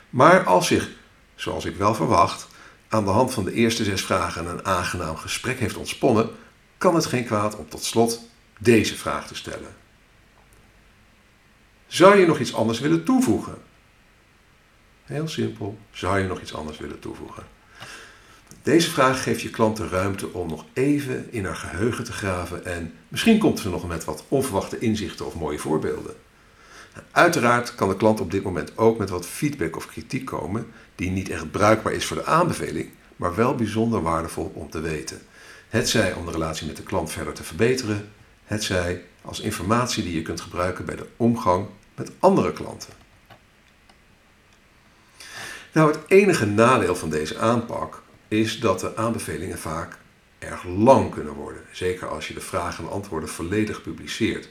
maar 0.10 0.44
als 0.44 0.68
zich, 0.68 0.90
zoals 1.36 1.66
ik 1.66 1.76
wel 1.76 1.96
verwacht, 1.96 2.48
aan 2.90 3.04
de 3.04 3.10
hand 3.10 3.34
van 3.34 3.44
de 3.44 3.54
eerste 3.54 3.84
zes 3.84 4.02
vragen 4.02 4.46
een 4.46 4.66
aangenaam 4.66 5.16
gesprek 5.16 5.60
heeft 5.60 5.78
ontsponnen, 5.78 6.30
kan 6.78 6.96
het 6.96 7.06
geen 7.06 7.26
kwaad 7.26 7.56
om 7.56 7.70
tot 7.70 7.84
slot 7.84 8.22
deze 8.60 8.96
vraag 8.96 9.28
te 9.28 9.36
stellen. 9.36 9.76
Zou 11.88 12.18
je 12.18 12.26
nog 12.26 12.40
iets 12.40 12.54
anders 12.54 12.80
willen 12.80 13.04
toevoegen? 13.04 13.58
Heel 15.04 15.28
simpel, 15.28 15.78
zou 15.92 16.20
je 16.20 16.28
nog 16.28 16.42
iets 16.42 16.54
anders 16.54 16.78
willen 16.78 17.00
toevoegen? 17.00 17.44
Deze 18.62 18.90
vraag 18.90 19.24
geeft 19.24 19.42
je 19.42 19.50
klant 19.50 19.78
de 19.78 19.88
ruimte 19.88 20.34
om 20.34 20.48
nog 20.48 20.66
even 20.74 21.32
in 21.32 21.46
haar 21.46 21.56
geheugen 21.56 22.04
te 22.04 22.12
graven 22.12 22.66
en 22.66 22.94
misschien 23.08 23.40
komt 23.40 23.60
ze 23.60 23.70
nog 23.70 23.88
met 23.88 24.06
wat 24.06 24.24
onverwachte 24.28 24.80
inzichten 24.80 25.26
of 25.26 25.36
mooie 25.36 25.60
voorbeelden. 25.60 26.16
Uiteraard 27.12 27.76
kan 27.76 27.90
de 27.90 27.96
klant 27.96 28.20
op 28.20 28.32
dit 28.32 28.44
moment 28.44 28.78
ook 28.78 28.98
met 28.98 29.10
wat 29.10 29.26
feedback 29.26 29.76
of 29.76 29.86
kritiek 29.86 30.26
komen 30.26 30.68
die 30.98 31.10
niet 31.10 31.30
echt 31.30 31.52
bruikbaar 31.52 31.94
is 31.94 32.06
voor 32.06 32.18
de 32.18 32.26
aanbeveling, 32.26 32.90
maar 33.16 33.36
wel 33.36 33.56
bijzonder 33.56 34.02
waardevol 34.02 34.52
om 34.54 34.70
te 34.70 34.82
weten. 34.82 35.22
Het 35.70 35.90
zij 35.90 36.14
om 36.14 36.26
de 36.26 36.32
relatie 36.32 36.68
met 36.68 36.78
de 36.78 36.84
klant 36.84 37.12
verder 37.12 37.34
te 37.34 37.44
verbeteren, 37.44 38.10
het 38.46 38.64
zij 38.64 39.04
als 39.22 39.40
informatie 39.40 40.04
die 40.04 40.16
je 40.16 40.22
kunt 40.22 40.42
gebruiken 40.42 40.86
bij 40.86 40.96
de 40.96 41.08
omgang 41.18 41.68
met 41.96 42.12
andere 42.20 42.54
klanten. 42.54 42.94
Nou, 45.74 45.92
het 45.92 46.00
enige 46.08 46.46
nadeel 46.46 46.96
van 46.96 47.10
deze 47.10 47.38
aanpak 47.38 48.02
is 48.28 48.60
dat 48.60 48.80
de 48.80 48.96
aanbevelingen 48.96 49.58
vaak 49.58 49.98
erg 50.40 50.64
lang 50.64 51.12
kunnen 51.12 51.34
worden, 51.34 51.62
zeker 51.72 52.08
als 52.08 52.28
je 52.28 52.34
de 52.34 52.42
vragen 52.42 52.84
en 52.84 52.92
antwoorden 52.92 53.30
volledig 53.30 53.82
publiceert. 53.82 54.50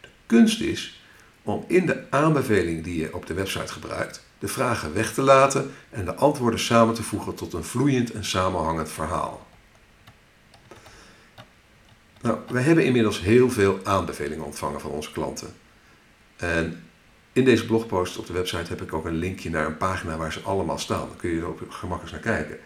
De 0.00 0.08
kunst 0.26 0.60
is 0.60 1.02
om 1.42 1.64
in 1.68 1.86
de 1.86 2.04
aanbeveling 2.10 2.84
die 2.84 3.00
je 3.00 3.14
op 3.14 3.26
de 3.26 3.34
website 3.34 3.72
gebruikt, 3.72 4.24
de 4.42 4.48
vragen 4.48 4.94
weg 4.94 5.14
te 5.14 5.22
laten 5.22 5.70
en 5.90 6.04
de 6.04 6.14
antwoorden 6.14 6.60
samen 6.60 6.94
te 6.94 7.02
voegen 7.02 7.34
tot 7.34 7.52
een 7.52 7.64
vloeiend 7.64 8.12
en 8.12 8.24
samenhangend 8.24 8.90
verhaal. 8.90 9.46
Nou, 12.20 12.38
we 12.48 12.60
hebben 12.60 12.84
inmiddels 12.84 13.20
heel 13.20 13.50
veel 13.50 13.80
aanbevelingen 13.82 14.44
ontvangen 14.44 14.80
van 14.80 14.90
onze 14.90 15.12
klanten. 15.12 15.54
En 16.36 16.84
in 17.32 17.44
deze 17.44 17.66
blogpost 17.66 18.18
op 18.18 18.26
de 18.26 18.32
website 18.32 18.68
heb 18.68 18.82
ik 18.82 18.92
ook 18.92 19.04
een 19.04 19.18
linkje 19.18 19.50
naar 19.50 19.66
een 19.66 19.76
pagina 19.76 20.16
waar 20.16 20.32
ze 20.32 20.40
allemaal 20.40 20.78
staan. 20.78 21.06
Dan 21.08 21.16
kun 21.16 21.30
je 21.30 21.40
er 21.40 21.48
op 21.48 21.70
gemak 21.70 22.02
eens 22.02 22.10
naar 22.10 22.20
kijken. 22.20 22.58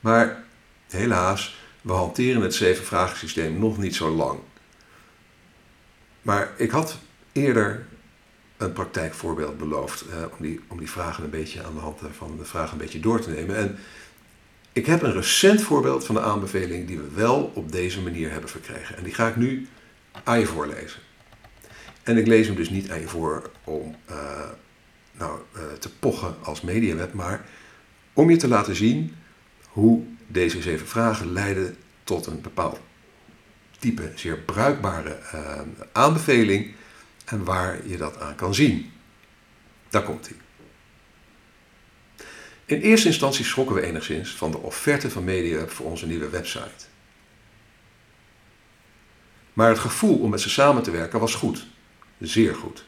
Maar 0.00 0.44
helaas, 0.88 1.56
we 1.80 1.92
hanteren 1.92 2.42
het 2.42 2.54
zeven 2.54 2.84
vragen 2.84 3.16
systeem 3.16 3.58
nog 3.58 3.78
niet 3.78 3.94
zo 3.94 4.10
lang. 4.10 4.38
Maar 6.22 6.50
ik 6.56 6.70
had 6.70 6.98
eerder 7.32 7.86
een 8.56 8.72
praktijkvoorbeeld 8.72 9.58
beloofd 9.58 10.00
eh, 10.00 10.16
om, 10.16 10.46
die, 10.46 10.60
om 10.68 10.78
die 10.78 10.90
vragen 10.90 11.24
een 11.24 11.30
beetje 11.30 11.62
aan 11.62 11.74
de 11.74 11.80
hand 11.80 12.00
van 12.16 12.36
de 12.38 12.44
vragen 12.44 12.72
een 12.72 12.78
beetje 12.78 13.00
door 13.00 13.20
te 13.20 13.30
nemen. 13.30 13.56
En 13.56 13.78
ik 14.72 14.86
heb 14.86 15.02
een 15.02 15.12
recent 15.12 15.62
voorbeeld 15.62 16.06
van 16.06 16.14
de 16.14 16.20
aanbeveling 16.20 16.86
die 16.86 16.98
we 16.98 17.10
wel 17.14 17.52
op 17.54 17.72
deze 17.72 18.00
manier 18.00 18.30
hebben 18.30 18.50
verkregen. 18.50 18.96
En 18.96 19.04
die 19.04 19.14
ga 19.14 19.28
ik 19.28 19.36
nu 19.36 19.68
aan 20.24 20.38
je 20.38 20.46
voorlezen. 20.46 21.00
En 22.02 22.16
ik 22.16 22.26
lees 22.26 22.46
hem 22.46 22.56
dus 22.56 22.70
niet 22.70 22.90
aan 22.90 23.00
je 23.00 23.08
voor 23.08 23.50
om 23.64 23.94
uh, 24.10 24.16
nou, 25.12 25.38
te 25.78 25.90
pochen 25.98 26.34
als 26.42 26.60
mediaweb, 26.60 27.12
maar 27.12 27.44
om 28.12 28.30
je 28.30 28.36
te 28.36 28.48
laten 28.48 28.74
zien 28.74 29.16
hoe 29.68 30.02
deze 30.26 30.62
zeven 30.62 30.86
vragen 30.86 31.32
leiden 31.32 31.76
tot 32.04 32.26
een 32.26 32.40
bepaald 32.40 32.78
type 33.78 34.12
zeer 34.14 34.38
bruikbare 34.38 35.18
aanbeveling 35.92 36.74
en 37.24 37.44
waar 37.44 37.86
je 37.86 37.96
dat 37.96 38.20
aan 38.20 38.34
kan 38.34 38.54
zien. 38.54 38.92
Daar 39.88 40.02
komt 40.02 40.28
hij. 40.28 40.36
In 42.64 42.80
eerste 42.80 43.08
instantie 43.08 43.44
schrokken 43.44 43.74
we 43.74 43.82
enigszins 43.82 44.30
van 44.30 44.50
de 44.50 44.58
offerte 44.58 45.10
van 45.10 45.24
MediaWeb 45.24 45.70
voor 45.70 45.86
onze 45.86 46.06
nieuwe 46.06 46.28
website. 46.28 46.84
Maar 49.52 49.68
het 49.68 49.78
gevoel 49.78 50.18
om 50.18 50.30
met 50.30 50.40
ze 50.40 50.50
samen 50.50 50.82
te 50.82 50.90
werken 50.90 51.20
was 51.20 51.34
goed, 51.34 51.66
zeer 52.18 52.54
goed. 52.54 52.84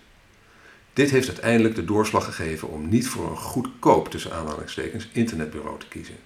Dit 0.92 1.10
heeft 1.10 1.28
uiteindelijk 1.28 1.74
de 1.74 1.84
doorslag 1.84 2.24
gegeven 2.24 2.68
om 2.68 2.88
niet 2.88 3.08
voor 3.08 3.30
een 3.30 3.36
goedkoop 3.36 4.10
tussen 4.10 4.32
aanhalingstekens 4.32 5.08
internetbureau 5.12 5.78
te 5.78 5.88
kiezen. 5.88 6.16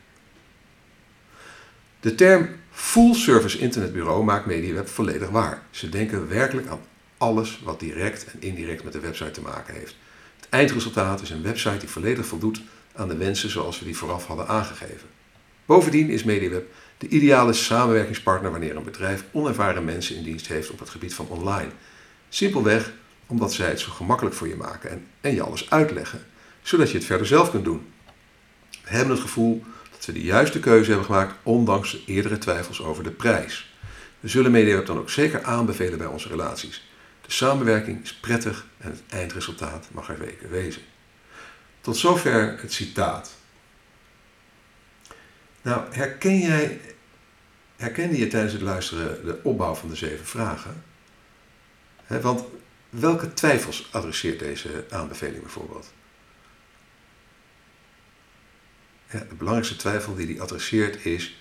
De 2.00 2.14
term 2.14 2.48
full 2.70 3.14
service 3.14 3.58
internetbureau 3.58 4.24
maakt 4.24 4.46
MediaWeb 4.46 4.88
volledig 4.88 5.28
waar. 5.28 5.62
Ze 5.70 5.88
denken 5.88 6.28
werkelijk 6.28 6.66
aan 6.66 6.80
alles 7.20 7.60
wat 7.64 7.80
direct 7.80 8.26
en 8.26 8.40
indirect 8.42 8.84
met 8.84 8.92
de 8.92 9.00
website 9.00 9.30
te 9.30 9.40
maken 9.40 9.74
heeft. 9.74 9.96
Het 10.36 10.48
eindresultaat 10.48 11.22
is 11.22 11.30
een 11.30 11.42
website 11.42 11.78
die 11.78 11.88
volledig 11.88 12.26
voldoet 12.26 12.60
aan 12.94 13.08
de 13.08 13.16
wensen 13.16 13.50
zoals 13.50 13.78
we 13.78 13.84
die 13.84 13.96
vooraf 13.96 14.26
hadden 14.26 14.48
aangegeven. 14.48 15.08
Bovendien 15.66 16.10
is 16.10 16.24
MediaWeb 16.24 16.72
de 16.98 17.08
ideale 17.08 17.52
samenwerkingspartner 17.52 18.50
wanneer 18.50 18.76
een 18.76 18.84
bedrijf 18.84 19.24
onervaren 19.32 19.84
mensen 19.84 20.16
in 20.16 20.22
dienst 20.22 20.46
heeft 20.46 20.70
op 20.70 20.78
het 20.78 20.88
gebied 20.88 21.14
van 21.14 21.26
online. 21.28 21.70
Simpelweg 22.28 22.92
omdat 23.26 23.52
zij 23.52 23.68
het 23.68 23.80
zo 23.80 23.90
gemakkelijk 23.90 24.34
voor 24.36 24.48
je 24.48 24.56
maken 24.56 24.90
en, 24.90 25.06
en 25.20 25.34
je 25.34 25.42
alles 25.42 25.70
uitleggen, 25.70 26.26
zodat 26.62 26.90
je 26.90 26.96
het 26.96 27.06
verder 27.06 27.26
zelf 27.26 27.50
kunt 27.50 27.64
doen. 27.64 27.86
We 28.70 28.96
hebben 28.96 29.10
het 29.10 29.22
gevoel 29.22 29.64
dat 29.90 30.06
we 30.06 30.12
de 30.12 30.22
juiste 30.22 30.60
keuze 30.60 30.88
hebben 30.88 31.06
gemaakt, 31.06 31.34
ondanks 31.42 31.90
de 31.90 32.02
eerdere 32.06 32.38
twijfels 32.38 32.82
over 32.82 33.04
de 33.04 33.10
prijs. 33.10 33.74
We 34.20 34.28
zullen 34.28 34.50
MediaWeb 34.50 34.86
dan 34.86 34.98
ook 34.98 35.10
zeker 35.10 35.42
aanbevelen 35.42 35.98
bij 35.98 36.06
onze 36.06 36.28
relaties. 36.28 36.89
De 37.30 37.36
samenwerking 37.36 38.02
is 38.02 38.14
prettig 38.14 38.66
en 38.78 38.90
het 38.90 39.02
eindresultaat 39.08 39.88
mag 39.92 40.08
er 40.08 40.16
zeker 40.16 40.50
wezen. 40.50 40.82
Tot 41.80 41.96
zover 41.96 42.60
het 42.60 42.72
citaat. 42.72 43.36
Nou, 45.62 45.94
herken 45.94 46.38
jij, 46.38 46.80
herkende 47.76 48.18
je 48.18 48.26
tijdens 48.26 48.52
het 48.52 48.62
luisteren 48.62 49.24
de 49.24 49.40
opbouw 49.42 49.74
van 49.74 49.88
de 49.88 49.96
zeven 49.96 50.26
vragen? 50.26 50.82
want 52.06 52.44
welke 52.88 53.34
twijfels 53.34 53.88
adresseert 53.92 54.38
deze 54.38 54.84
aanbeveling 54.90 55.42
bijvoorbeeld? 55.42 55.92
De 59.10 59.34
belangrijkste 59.38 59.76
twijfel 59.76 60.14
die 60.14 60.26
hij 60.26 60.40
adresseert 60.40 61.04
is: 61.04 61.38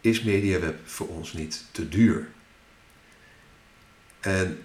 is 0.00 0.22
MediaWeb 0.22 0.88
voor 0.88 1.08
ons 1.08 1.32
niet 1.32 1.64
te 1.70 1.88
duur? 1.88 2.28
En 4.20 4.64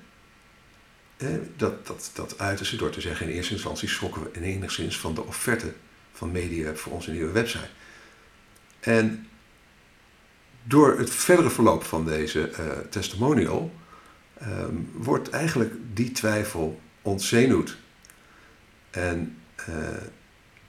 dat, 1.55 1.87
dat, 1.87 2.11
dat 2.13 2.39
uiten 2.39 2.65
ze 2.65 2.75
door 2.75 2.89
te 2.89 3.01
zeggen 3.01 3.27
in 3.27 3.35
eerste 3.35 3.53
instantie 3.53 3.89
schrokken 3.89 4.23
we 4.23 4.41
enigszins 4.41 4.99
van 4.99 5.13
de 5.13 5.23
offerte 5.23 5.73
van 6.13 6.31
media 6.31 6.75
voor 6.75 6.93
onze 6.93 7.11
nieuwe 7.11 7.31
website. 7.31 7.69
En 8.79 9.27
door 10.63 10.97
het 10.97 11.09
verdere 11.09 11.49
verloop 11.49 11.83
van 11.83 12.05
deze 12.05 12.49
uh, 12.49 12.57
testimonial 12.89 13.73
um, 14.41 14.91
wordt 14.93 15.29
eigenlijk 15.29 15.73
die 15.93 16.11
twijfel 16.11 16.81
ontzenuwd. 17.01 17.77
En 18.89 19.37
uh, 19.69 19.75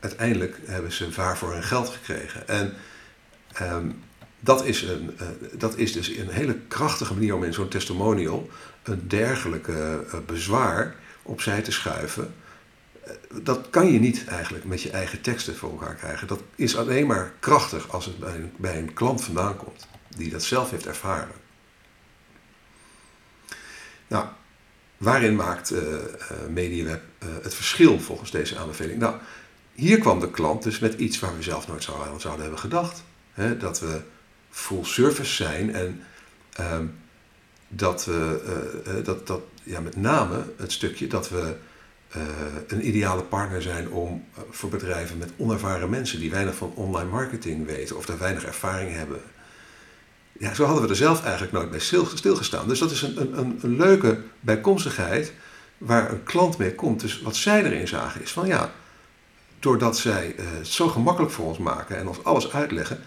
uiteindelijk 0.01 0.59
hebben 0.65 0.93
ze 0.93 1.11
waar 1.11 1.39
voor 1.39 1.53
hun 1.53 1.63
geld 1.63 1.89
gekregen. 1.89 2.49
En 2.49 2.75
um, 3.63 4.03
dat 4.41 4.65
is, 4.65 4.83
een, 4.83 5.19
dat 5.53 5.77
is 5.77 5.93
dus 5.93 6.09
een 6.09 6.29
hele 6.29 6.59
krachtige 6.69 7.15
manier 7.15 7.35
om 7.35 7.45
in 7.45 7.53
zo'n 7.53 7.69
testimonial 7.69 8.51
een 8.91 9.09
dergelijke 9.09 10.05
bezwaar 10.27 10.95
opzij 11.23 11.63
te 11.63 11.73
schuiven 11.73 12.35
dat 13.33 13.71
kan 13.71 13.93
je 13.93 14.01
niet 14.01 14.25
eigenlijk 14.25 14.65
met 14.65 14.83
je 14.83 14.91
eigen 14.91 15.21
teksten 15.21 15.57
voor 15.57 15.71
elkaar 15.71 15.95
krijgen. 15.95 16.27
Dat 16.27 16.43
is 16.55 16.77
alleen 16.77 17.07
maar 17.07 17.33
krachtig 17.39 17.93
als 17.93 18.05
het 18.05 18.19
bij 18.57 18.79
een, 18.79 18.93
klant 18.93 19.25
vandaan 19.25 19.57
komt, 19.57 19.87
die 20.17 20.31
dat 20.31 20.43
zelf 20.43 20.71
heeft 20.71 20.87
ervaren. 20.87 21.35
Nou, 24.07 24.27
waarin 24.97 25.37
maakt 25.37 25.73
uh, 25.73 25.81
MediaWeb 26.49 27.03
het 27.43 27.55
verschil 27.55 28.01
volgens 28.01 28.31
deze 28.31 28.59
aanbeveling? 28.59 28.99
Nou, 28.99 29.17
hier 29.73 29.99
kwam 29.99 30.21
de 30.21 30.31
klant 30.31 30.63
dus 30.63 30.79
met 30.79 30.95
iets 30.95 31.19
waar 31.19 31.37
we 31.37 31.43
zelf 31.43 31.69
nooit 31.69 31.83
zo 31.83 32.03
aan 32.03 32.21
zouden 32.21 32.43
hebben 32.43 32.61
gedacht. 32.61 33.03
Dat 33.59 33.81
we 33.81 34.01
full 34.51 34.85
service 34.85 35.35
zijn 35.35 35.75
en 35.75 36.03
uh, 36.61 36.79
dat 37.73 38.05
we, 38.05 39.03
dat, 39.05 39.27
dat, 39.27 39.41
ja, 39.63 39.81
met 39.81 39.97
name 39.97 40.45
het 40.57 40.73
stukje 40.73 41.07
dat 41.07 41.29
we 41.29 41.55
uh, 42.17 42.23
een 42.67 42.87
ideale 42.87 43.23
partner 43.23 43.63
zijn 43.63 43.91
om, 43.91 44.25
voor 44.51 44.71
bedrijven 44.71 45.19
met 45.19 45.31
onervaren 45.37 45.91
mensen 45.91 46.21
die 46.21 46.31
weinig 46.31 46.55
van 46.55 46.73
online 46.75 47.11
marketing 47.11 47.67
weten 47.67 47.97
of 47.97 48.07
daar 48.07 48.19
weinig 48.19 48.45
ervaring 48.45 48.93
hebben. 48.93 49.21
Ja, 50.33 50.55
zo 50.55 50.65
hadden 50.65 50.83
we 50.83 50.89
er 50.89 50.97
zelf 50.97 51.23
eigenlijk 51.23 51.53
nooit 51.53 51.71
bij 51.71 51.79
stil, 51.79 52.07
stilgestaan. 52.07 52.69
Dus 52.69 52.79
dat 52.79 52.91
is 52.91 53.03
een, 53.03 53.39
een, 53.39 53.59
een 53.63 53.77
leuke 53.77 54.21
bijkomstigheid 54.41 55.33
waar 55.79 56.13
een 56.13 56.23
klant 56.23 56.59
mee 56.59 56.75
komt. 56.75 57.01
Dus 57.01 57.23
wat 57.23 57.37
zij 57.37 57.65
erin 57.65 57.89
zagen 57.89 58.23
is 58.23 58.33
van 58.33 58.47
ja, 58.47 58.73
doordat 59.59 59.99
zij 59.99 60.35
het 60.37 60.67
zo 60.67 60.89
gemakkelijk 60.89 61.33
voor 61.33 61.47
ons 61.47 61.59
maken 61.59 61.97
en 61.97 62.09
ons 62.09 62.25
alles 62.25 62.53
uitleggen, 62.53 63.01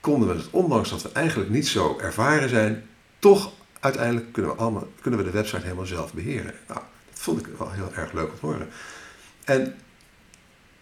konden 0.00 0.28
we 0.28 0.34
het, 0.34 0.46
ondanks 0.50 0.90
dat 0.90 1.02
we 1.02 1.10
eigenlijk 1.12 1.50
niet 1.50 1.68
zo 1.68 1.98
ervaren 2.00 2.48
zijn, 2.48 2.86
toch 3.18 3.52
uiteindelijk 3.80 4.32
kunnen 4.32 4.50
we, 4.50 4.56
allemaal, 4.56 4.88
kunnen 5.00 5.20
we 5.20 5.26
de 5.26 5.32
website 5.32 5.62
helemaal 5.62 5.86
zelf 5.86 6.12
beheren. 6.12 6.54
Nou, 6.68 6.80
vond 7.12 7.46
ik 7.46 7.56
wel 7.58 7.70
heel 7.70 7.92
erg 7.94 8.12
leuk 8.12 8.30
om 8.30 8.38
te 8.38 8.46
horen. 8.46 8.68
En 9.44 9.76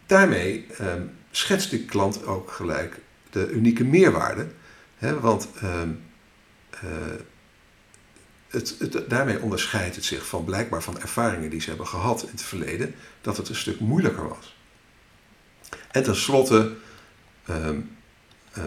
daarmee 0.07 0.67
um, 0.81 1.17
schetst 1.31 1.71
de 1.71 1.85
klant 1.85 2.27
ook 2.27 2.51
gelijk 2.51 3.01
de 3.31 3.51
unieke 3.51 3.85
meerwaarde. 3.85 4.47
Hè, 4.99 5.21
want 5.21 5.49
um, 5.63 6.03
uh, 6.85 6.91
het, 8.49 8.77
het, 8.79 9.11
daarmee 9.11 9.41
onderscheidt 9.41 9.97
het 9.97 10.05
zich 10.05 10.27
van 10.27 10.45
blijkbaar 10.45 10.83
van 10.83 11.01
ervaringen 11.01 11.51
die 11.51 11.61
ze 11.61 11.69
hebben 11.69 11.87
gehad 11.87 12.23
in 12.23 12.29
het 12.31 12.43
verleden, 12.43 12.95
dat 13.21 13.37
het 13.37 13.49
een 13.49 13.55
stuk 13.55 13.81
moeilijker 13.81 14.29
was. 14.29 14.57
En 15.91 16.03
tenslotte 16.03 16.77
um, 17.51 17.97
uh, 18.59 18.65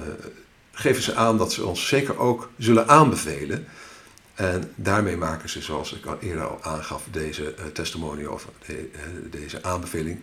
geven 0.71 1.03
ze 1.03 1.15
aan 1.15 1.37
dat 1.37 1.53
ze 1.53 1.65
ons 1.65 1.87
zeker 1.87 2.17
ook 2.17 2.51
zullen 2.57 2.87
aanbevelen 2.87 3.67
en 4.37 4.71
daarmee 4.75 5.17
maken 5.17 5.49
ze, 5.49 5.61
zoals 5.61 5.93
ik 5.93 6.05
al 6.05 6.19
eerder 6.19 6.47
al 6.47 6.63
aangaf, 6.63 7.03
deze 7.11 7.55
uh, 7.59 7.65
testimonial 7.65 8.33
of 8.33 8.47
de, 8.65 8.89
uh, 8.93 9.31
deze 9.31 9.63
aanbeveling 9.63 10.17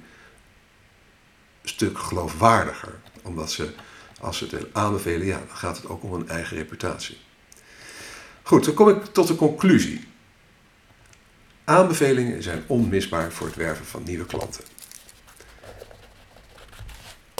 een 1.62 1.68
stuk 1.68 1.99
geloofwaardiger. 1.99 2.94
Omdat 3.23 3.52
ze, 3.52 3.75
als 4.21 4.38
ze 4.38 4.47
het 4.50 4.66
aanbevelen, 4.73 5.26
ja, 5.26 5.38
dan 5.38 5.56
gaat 5.56 5.76
het 5.76 5.88
ook 5.88 6.02
om 6.02 6.12
een 6.12 6.28
eigen 6.28 6.56
reputatie. 6.56 7.18
Goed, 8.42 8.64
dan 8.64 8.75
kom 8.75 8.88
ik 8.88 9.04
tot 9.04 9.26
de 9.26 9.37
conclusie. 9.37 10.09
Aanbevelingen 11.64 12.42
zijn 12.42 12.64
onmisbaar 12.66 13.33
voor 13.33 13.47
het 13.47 13.56
werven 13.56 13.87
van 13.87 14.02
nieuwe 14.02 14.26
klanten. 14.26 14.64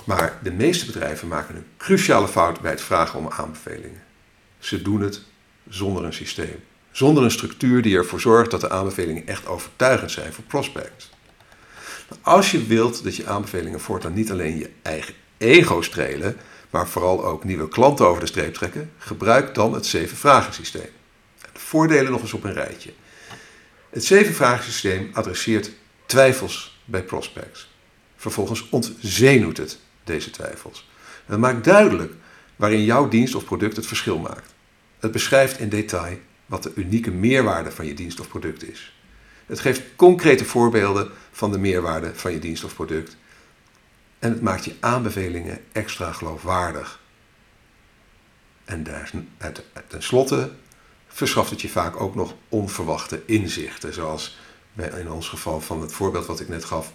Maar 0.05 0.39
de 0.43 0.53
meeste 0.53 0.87
bedrijven 0.87 1.29
maken 1.29 1.57
een 1.57 1.67
cruciale 1.77 2.29
fout 2.29 2.61
bij 2.61 2.71
het 2.71 2.81
vragen 2.81 3.19
om 3.19 3.29
aanbevelingen. 3.29 4.03
Ze 4.59 4.83
doen 4.83 5.01
het 5.01 5.33
zonder 5.69 6.05
een 6.05 6.13
systeem. 6.13 6.65
Zonder 6.91 7.25
een 7.25 7.31
structuur 7.31 7.83
die 7.83 7.97
ervoor 7.97 8.21
zorgt 8.21 8.51
dat 8.51 8.61
de 8.61 8.71
aanbevelingen 8.71 9.27
echt 9.27 9.47
overtuigend 9.47 10.11
zijn 10.11 10.33
voor 10.33 10.45
prospects. 10.45 11.11
Als 12.21 12.51
je 12.51 12.67
wilt 12.67 13.05
dat 13.05 13.17
je 13.17 13.27
aanbevelingen 13.27 13.81
voortaan 13.81 14.15
niet 14.15 14.31
alleen 14.31 14.59
je 14.59 14.71
eigen 14.83 15.15
ego 15.39 15.83
strelen, 15.83 16.37
maar 16.71 16.89
vooral 16.89 17.25
ook 17.25 17.45
nieuwe 17.45 17.69
klanten 17.69 18.07
over 18.07 18.21
de 18.21 18.27
streep 18.27 18.55
trekken, 18.55 18.93
gebruik 18.99 19.55
dan 19.55 19.75
het 19.75 19.87
zeven 19.87 20.17
vragen 20.17 20.55
systeem. 20.55 20.91
De 21.53 21.61
voordelen 21.61 22.13
nog 22.13 22.21
eens 22.21 22.33
op 22.33 22.45
een 22.45 22.53
rijtje. 22.53 22.93
Het 23.91 24.05
zeven 24.05 24.35
vragen 24.35 24.65
systeem 24.65 25.11
adresseert 25.13 25.71
twijfels 26.07 26.81
bij 26.85 27.03
prospects. 27.03 27.73
Vervolgens 28.17 28.69
ontzenuwt 28.69 29.57
het 29.57 29.79
deze 30.05 30.31
twijfels. 30.31 30.89
Het 31.27 31.39
maakt 31.39 31.65
duidelijk 31.65 32.13
waarin 32.57 32.85
jouw 32.85 33.09
dienst 33.09 33.35
of 33.35 33.45
product 33.45 33.77
het 33.77 33.87
verschil 33.87 34.19
maakt. 34.19 34.54
Het 35.05 35.13
beschrijft 35.13 35.59
in 35.59 35.69
detail 35.69 36.19
wat 36.47 36.63
de 36.63 36.73
unieke 36.75 37.11
meerwaarde 37.11 37.71
van 37.71 37.87
je 37.87 37.95
dienst 37.95 38.21
of 38.21 38.29
product 38.29 38.69
is. 38.69 38.95
Het 39.47 39.61
geeft 39.61 39.83
concrete 39.97 40.45
voorbeelden 40.45 41.11
van 41.31 41.53
de 41.53 41.59
meerwaarde 41.59 42.15
van 42.15 42.33
je 42.33 42.39
dienst 42.39 42.65
of 42.65 42.75
product. 42.75 43.17
En 44.19 44.31
het 44.31 44.41
maakt 44.41 44.65
je 44.65 44.75
aanbevelingen 44.81 45.61
extra 45.73 46.13
geloofwaardig. 46.13 47.01
En 48.65 48.87
tenslotte 49.89 50.51
verschaft 51.09 51.51
het 51.51 51.61
je 51.61 51.69
vaak 51.69 52.01
ook 52.01 52.15
nog 52.15 52.35
onverwachte 52.49 53.23
inzichten. 53.27 53.95
Zoals 53.95 54.39
in 54.77 55.11
ons 55.11 55.29
geval 55.29 55.61
van 55.61 55.81
het 55.81 55.93
voorbeeld 55.93 56.27
wat 56.27 56.41
ik 56.41 56.49
net 56.49 56.65
gaf 56.65 56.93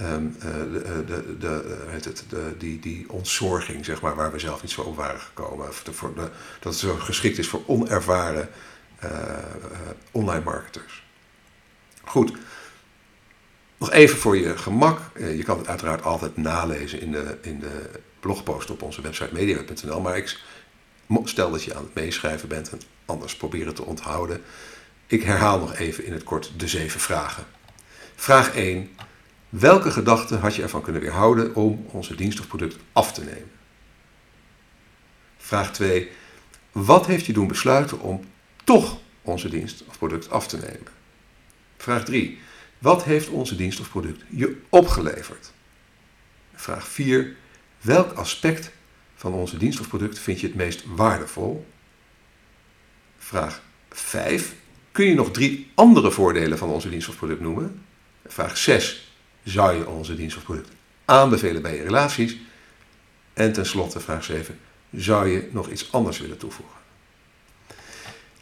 Um, 0.00 0.36
de, 0.40 1.04
de, 1.06 1.38
de, 1.38 1.84
het, 1.86 2.24
de, 2.28 2.54
die, 2.58 2.80
die 2.80 3.10
ontzorging, 3.10 3.84
zeg 3.84 4.00
maar, 4.00 4.14
waar 4.14 4.32
we 4.32 4.38
zelf 4.38 4.62
niet 4.62 4.70
zo 4.70 4.80
op 4.80 4.96
waren 4.96 5.20
gekomen. 5.20 5.74
Voor 5.74 6.14
dat 6.14 6.30
het 6.62 6.74
zo 6.74 6.94
geschikt 6.94 7.38
is 7.38 7.48
voor 7.48 7.62
onervaren 7.66 8.48
online 10.10 10.44
marketers. 10.44 11.04
Goed. 12.04 12.32
Nog 13.78 13.90
even 13.90 14.18
voor 14.18 14.36
je 14.36 14.58
gemak. 14.58 15.00
je 15.18 15.42
kan 15.42 15.58
het 15.58 15.68
uiteraard 15.68 16.02
altijd 16.02 16.36
nalezen 16.36 17.00
in 17.00 17.12
de, 17.12 17.38
in 17.42 17.60
de 17.60 17.90
blogpost 18.20 18.70
op 18.70 18.82
onze 18.82 19.00
website 19.02 19.32
media.nl. 19.32 20.00
Maar 20.00 20.16
ik 20.16 20.38
stel 21.24 21.50
dat 21.50 21.64
je 21.64 21.74
aan 21.74 21.82
het 21.82 21.94
meeschrijven 21.94 22.48
bent 22.48 22.70
en 22.70 22.80
anders 23.06 23.36
probeer 23.36 23.66
het 23.66 23.76
te 23.76 23.84
onthouden. 23.84 24.42
Ik 25.06 25.22
herhaal 25.22 25.58
nog 25.58 25.74
even 25.74 26.04
in 26.04 26.12
het 26.12 26.24
kort 26.24 26.52
de 26.56 26.68
zeven 26.68 27.00
vragen. 27.00 27.44
Vraag 28.14 28.54
1. 28.54 28.90
Welke 29.58 29.90
gedachten 29.90 30.40
had 30.40 30.54
je 30.54 30.62
ervan 30.62 30.82
kunnen 30.82 31.02
weerhouden 31.02 31.54
om 31.54 31.86
onze 31.90 32.14
dienst 32.14 32.40
of 32.40 32.46
product 32.46 32.76
af 32.92 33.12
te 33.12 33.24
nemen? 33.24 33.50
Vraag 35.36 35.72
2. 35.72 36.10
Wat 36.72 37.06
heeft 37.06 37.26
je 37.26 37.32
doen 37.32 37.46
besluiten 37.46 38.00
om 38.00 38.24
toch 38.64 38.98
onze 39.22 39.48
dienst 39.48 39.84
of 39.86 39.98
product 39.98 40.30
af 40.30 40.48
te 40.48 40.56
nemen? 40.56 40.86
Vraag 41.76 42.04
3. 42.04 42.38
Wat 42.78 43.04
heeft 43.04 43.28
onze 43.28 43.56
dienst 43.56 43.80
of 43.80 43.88
product 43.88 44.22
je 44.28 44.60
opgeleverd? 44.68 45.52
Vraag 46.54 46.88
4. 46.88 47.36
Welk 47.80 48.12
aspect 48.12 48.70
van 49.14 49.32
onze 49.32 49.56
dienst 49.56 49.80
of 49.80 49.88
product 49.88 50.18
vind 50.18 50.40
je 50.40 50.46
het 50.46 50.56
meest 50.56 50.84
waardevol? 50.86 51.66
Vraag 53.18 53.62
5. 53.90 54.54
Kun 54.92 55.06
je 55.06 55.14
nog 55.14 55.30
drie 55.30 55.70
andere 55.74 56.10
voordelen 56.10 56.58
van 56.58 56.68
onze 56.68 56.88
dienst 56.88 57.08
of 57.08 57.16
product 57.16 57.40
noemen? 57.40 57.84
Vraag 58.26 58.56
6 58.56 59.05
zou 59.46 59.76
je 59.76 59.88
onze 59.88 60.14
dienst 60.14 60.36
of 60.36 60.44
product 60.44 60.68
aanbevelen 61.04 61.62
bij 61.62 61.76
je 61.76 61.82
relaties? 61.82 62.36
En 63.32 63.52
tenslotte, 63.52 64.00
vraag 64.00 64.24
7, 64.24 64.58
zou 64.96 65.28
je 65.28 65.48
nog 65.52 65.70
iets 65.70 65.92
anders 65.92 66.18
willen 66.18 66.36
toevoegen? 66.36 66.74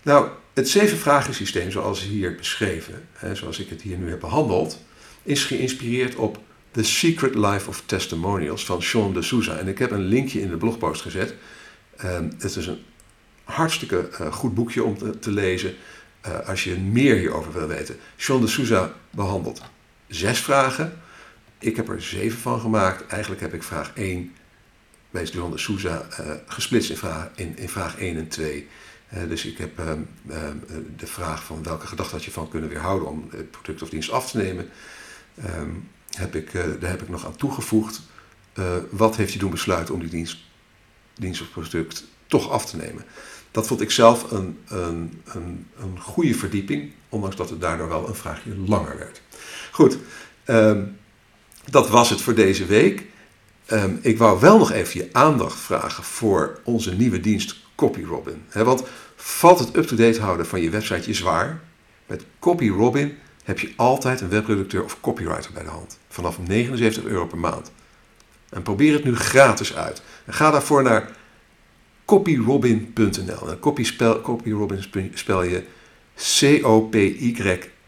Nou, 0.03 0.29
het 0.53 0.69
zeven 0.69 0.99
vragen 0.99 1.35
systeem 1.35 1.71
zoals 1.71 2.03
hier 2.03 2.35
beschreven, 2.35 3.09
hè, 3.13 3.35
zoals 3.35 3.59
ik 3.59 3.69
het 3.69 3.83
hier 3.83 3.97
nu 3.97 4.11
heb 4.11 4.21
behandeld, 4.21 4.79
is 5.23 5.45
geïnspireerd 5.45 6.15
op 6.15 6.39
The 6.71 6.83
Secret 6.83 7.35
Life 7.35 7.69
of 7.69 7.83
Testimonials 7.87 8.65
van 8.65 8.83
Sean 8.83 9.13
de 9.13 9.23
Souza. 9.23 9.57
En 9.57 9.69
ik 9.69 9.79
heb 9.79 9.91
een 9.91 10.05
linkje 10.05 10.41
in 10.41 10.49
de 10.49 10.57
blogpost 10.57 11.03
gezet. 11.03 11.35
Um, 12.05 12.33
het 12.39 12.57
is 12.57 12.67
een 12.67 12.83
hartstikke 13.45 14.09
uh, 14.21 14.33
goed 14.33 14.55
boekje 14.55 14.85
om 14.85 15.19
te, 15.21 15.31
lezen 15.31 15.75
uh, 16.27 16.49
als 16.49 16.65
je 16.65 16.77
meer 16.77 17.17
hierover 17.17 17.53
wil 17.53 17.67
weten. 17.67 17.97
Sean 18.17 18.41
de 18.41 18.47
Souza 18.47 18.95
behandelt 19.11 19.63
zes 20.07 20.41
vragen. 20.41 20.99
Ik 21.59 21.77
heb 21.77 21.89
er 21.89 22.03
zeven 22.03 22.39
van 22.39 22.61
gemaakt. 22.61 23.07
Eigenlijk 23.07 23.41
heb 23.41 23.55
ik 23.55 23.63
vraag 23.63 23.93
1 23.95 24.33
bij 25.11 25.25
John 25.25 25.51
de 25.51 25.59
Souza 25.59 26.07
uh, 26.21 26.33
gesplitst 26.47 26.91
in 26.91 26.97
vraag, 26.97 27.31
in, 27.35 27.57
in 27.57 27.69
vraag 27.69 27.99
1 27.99 28.17
en 28.17 28.29
2. 28.29 28.69
Uh, 29.13 29.23
eh, 29.23 29.29
dus 29.29 29.45
ik 29.45 29.59
heb 29.59 29.79
uh, 29.79 29.93
de 30.97 31.07
vraag 31.07 31.45
van 31.45 31.63
welke 31.63 31.87
gedachte 31.87 32.15
had 32.15 32.25
je 32.25 32.31
van 32.31 32.49
kunnen 32.49 32.69
weerhouden 32.69 33.09
om 33.09 33.29
het 33.31 33.51
product 33.51 33.83
of 33.83 33.89
dienst 33.89 34.11
af 34.11 34.31
te 34.31 34.37
nemen. 34.37 34.69
Ehm, 35.35 35.71
heb 36.11 36.35
ik, 36.35 36.53
daar 36.53 36.91
heb 36.91 37.03
ik 37.03 37.09
nog 37.09 37.27
aan 37.27 37.37
toegevoegd. 37.37 38.03
wat 38.91 39.17
heeft 39.17 39.33
je 39.33 39.39
doen 39.39 39.51
besluiten 39.51 39.95
om 39.95 40.01
die 40.01 40.09
dienst, 40.09 40.39
dienst 41.15 41.41
of 41.41 41.51
product 41.51 42.05
toch 42.27 42.51
af 42.51 42.67
te 42.67 42.77
nemen? 42.77 43.05
Dat 43.51 43.67
vond 43.67 43.81
ik 43.81 43.91
zelf 43.91 44.31
een, 44.31 44.59
een, 44.69 45.23
een, 45.25 45.67
een 45.79 46.01
goede 46.01 46.35
verdieping, 46.35 46.93
ondanks 47.09 47.37
dat 47.37 47.51
het 47.51 47.61
daardoor 47.61 47.89
wel 47.89 48.09
een 48.09 48.15
vraagje 48.15 48.57
langer 48.57 48.99
werd. 48.99 49.23
Goed, 49.75 49.99
um, 50.47 50.97
dat 51.71 51.89
was 51.89 52.11
het 52.11 52.21
voor 52.21 52.35
deze 52.35 52.67
week. 52.67 53.07
Um, 53.73 53.99
ik 54.03 54.19
wou 54.19 54.41
wel 54.41 54.59
nog 54.59 54.73
even 54.73 55.01
je 55.01 55.09
aandacht 55.13 55.59
vragen 55.59 56.05
voor 56.05 56.61
onze 56.65 56.95
nieuwe 56.95 57.21
dienst 57.21 57.57
CopyRobin. 57.75 58.43
Want 58.53 58.83
valt 59.17 59.59
het 59.59 59.77
up-to-date 59.77 60.21
houden 60.21 60.47
van 60.47 60.61
je 60.61 60.71
website 60.71 61.09
je 61.09 61.15
zwaar? 61.15 61.61
Met 62.07 62.25
CopyRobin 62.39 63.19
heb 63.45 63.59
je 63.59 63.73
altijd 63.77 64.21
een 64.21 64.29
webredacteur 64.29 64.85
of 64.85 65.01
copywriter 65.01 65.53
bij 65.53 65.63
de 65.63 65.69
hand. 65.69 65.99
Vanaf 66.09 66.39
79 66.39 67.05
euro 67.05 67.27
per 67.27 67.39
maand. 67.39 67.71
En 68.49 68.63
probeer 68.63 68.93
het 68.93 69.05
nu 69.05 69.17
gratis 69.17 69.75
uit. 69.75 70.03
En 70.25 70.33
ga 70.33 70.51
daarvoor 70.51 70.83
naar 70.83 71.11
copyrobin.nl. 72.05 73.51
En 73.51 73.59
copy 73.59 73.85
spel, 73.85 74.21
copyrobin 74.21 74.85
spel 75.15 75.43
je 75.43 75.65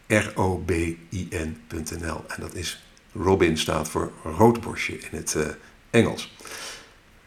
C-O-P-Y-R-O-B-I-N.nl. 0.07 2.23
En 2.27 2.41
dat 2.41 2.55
is 2.55 2.83
Robin 3.13 3.57
staat 3.57 3.89
voor 3.89 4.11
roodborstje 4.23 4.93
in 4.93 5.17
het 5.17 5.33
uh, 5.37 5.45
Engels. 5.89 6.35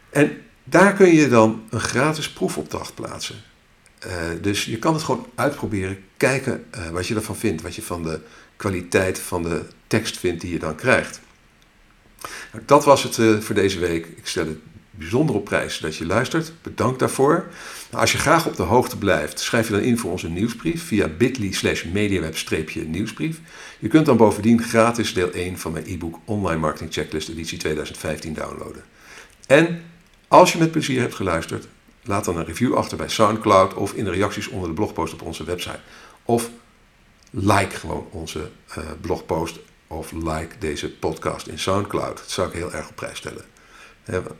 En 0.09 0.41
daar 0.63 0.93
kun 0.93 1.13
je 1.13 1.27
dan 1.27 1.63
een 1.69 1.79
gratis 1.79 2.31
proefopdracht 2.31 2.95
plaatsen. 2.95 3.35
Uh, 4.07 4.13
dus 4.41 4.65
je 4.65 4.79
kan 4.79 4.93
het 4.93 5.03
gewoon 5.03 5.27
uitproberen, 5.35 6.03
kijken 6.17 6.65
uh, 6.75 6.89
wat 6.89 7.07
je 7.07 7.15
ervan 7.15 7.37
vindt, 7.37 7.61
wat 7.61 7.75
je 7.75 7.81
van 7.81 8.03
de 8.03 8.19
kwaliteit 8.55 9.19
van 9.19 9.43
de 9.43 9.65
tekst 9.87 10.17
vindt 10.17 10.41
die 10.41 10.51
je 10.51 10.59
dan 10.59 10.75
krijgt. 10.75 11.21
Nou, 12.51 12.63
dat 12.65 12.85
was 12.85 13.03
het 13.03 13.43
voor 13.43 13.55
deze 13.55 13.79
week. 13.79 14.05
Ik 14.05 14.27
stel 14.27 14.47
het 14.47 14.57
bijzonder 15.01 15.35
op 15.35 15.45
prijs 15.45 15.79
dat 15.79 15.95
je 15.95 16.05
luistert. 16.05 16.51
Bedankt 16.61 16.99
daarvoor. 16.99 17.45
Nou, 17.89 18.01
als 18.01 18.11
je 18.11 18.17
graag 18.17 18.47
op 18.47 18.55
de 18.55 18.63
hoogte 18.63 18.97
blijft, 18.97 19.39
schrijf 19.39 19.67
je 19.67 19.73
dan 19.73 19.81
in 19.81 19.97
voor 19.97 20.11
onze 20.11 20.29
nieuwsbrief 20.29 20.83
via 20.83 21.07
bit.ly 21.07 21.51
slash 21.51 21.83
mediaweb-nieuwsbrief. 21.83 23.39
Je 23.79 23.87
kunt 23.87 24.05
dan 24.05 24.17
bovendien 24.17 24.63
gratis 24.63 25.13
deel 25.13 25.31
1 25.31 25.57
van 25.57 25.71
mijn 25.71 25.85
e-book 25.87 26.19
Online 26.25 26.59
Marketing 26.59 26.93
Checklist 26.93 27.29
editie 27.29 27.57
2015 27.57 28.33
downloaden. 28.33 28.83
En 29.47 29.81
als 30.27 30.51
je 30.51 30.57
met 30.57 30.71
plezier 30.71 31.01
hebt 31.01 31.15
geluisterd, 31.15 31.67
laat 32.03 32.25
dan 32.25 32.37
een 32.37 32.45
review 32.45 32.73
achter 32.75 32.97
bij 32.97 33.09
SoundCloud 33.09 33.73
of 33.73 33.93
in 33.93 34.03
de 34.03 34.11
reacties 34.11 34.47
onder 34.47 34.67
de 34.67 34.75
blogpost 34.75 35.13
op 35.13 35.21
onze 35.21 35.43
website. 35.43 35.79
Of 36.23 36.49
like 37.29 37.75
gewoon 37.75 38.07
onze 38.11 38.49
uh, 38.77 38.83
blogpost 39.01 39.59
of 39.87 40.11
like 40.11 40.57
deze 40.59 40.91
podcast 40.91 41.47
in 41.47 41.59
SoundCloud. 41.59 42.17
Dat 42.17 42.31
zou 42.31 42.47
ik 42.47 42.53
heel 42.53 42.73
erg 42.73 42.89
op 42.89 42.95
prijs 42.95 43.17
stellen. 43.17 43.50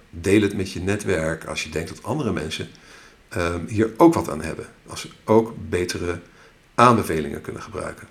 Deel 0.09 0.41
het 0.41 0.55
met 0.55 0.71
je 0.71 0.79
netwerk 0.79 1.45
als 1.45 1.63
je 1.63 1.69
denkt 1.69 1.89
dat 1.89 2.03
andere 2.03 2.31
mensen 2.31 2.69
um, 3.37 3.65
hier 3.67 3.93
ook 3.97 4.13
wat 4.13 4.29
aan 4.29 4.41
hebben. 4.41 4.65
Als 4.87 5.01
ze 5.01 5.09
ook 5.23 5.53
betere 5.69 6.19
aanbevelingen 6.75 7.41
kunnen 7.41 7.61
gebruiken. 7.61 8.07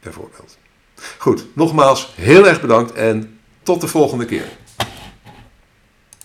Bijvoorbeeld. 0.00 0.58
Goed, 1.18 1.46
nogmaals 1.52 2.12
heel 2.16 2.46
erg 2.46 2.60
bedankt 2.60 2.92
en 2.92 3.38
tot 3.62 3.80
de 3.80 3.88
volgende 3.88 4.24
keer. 4.24 4.48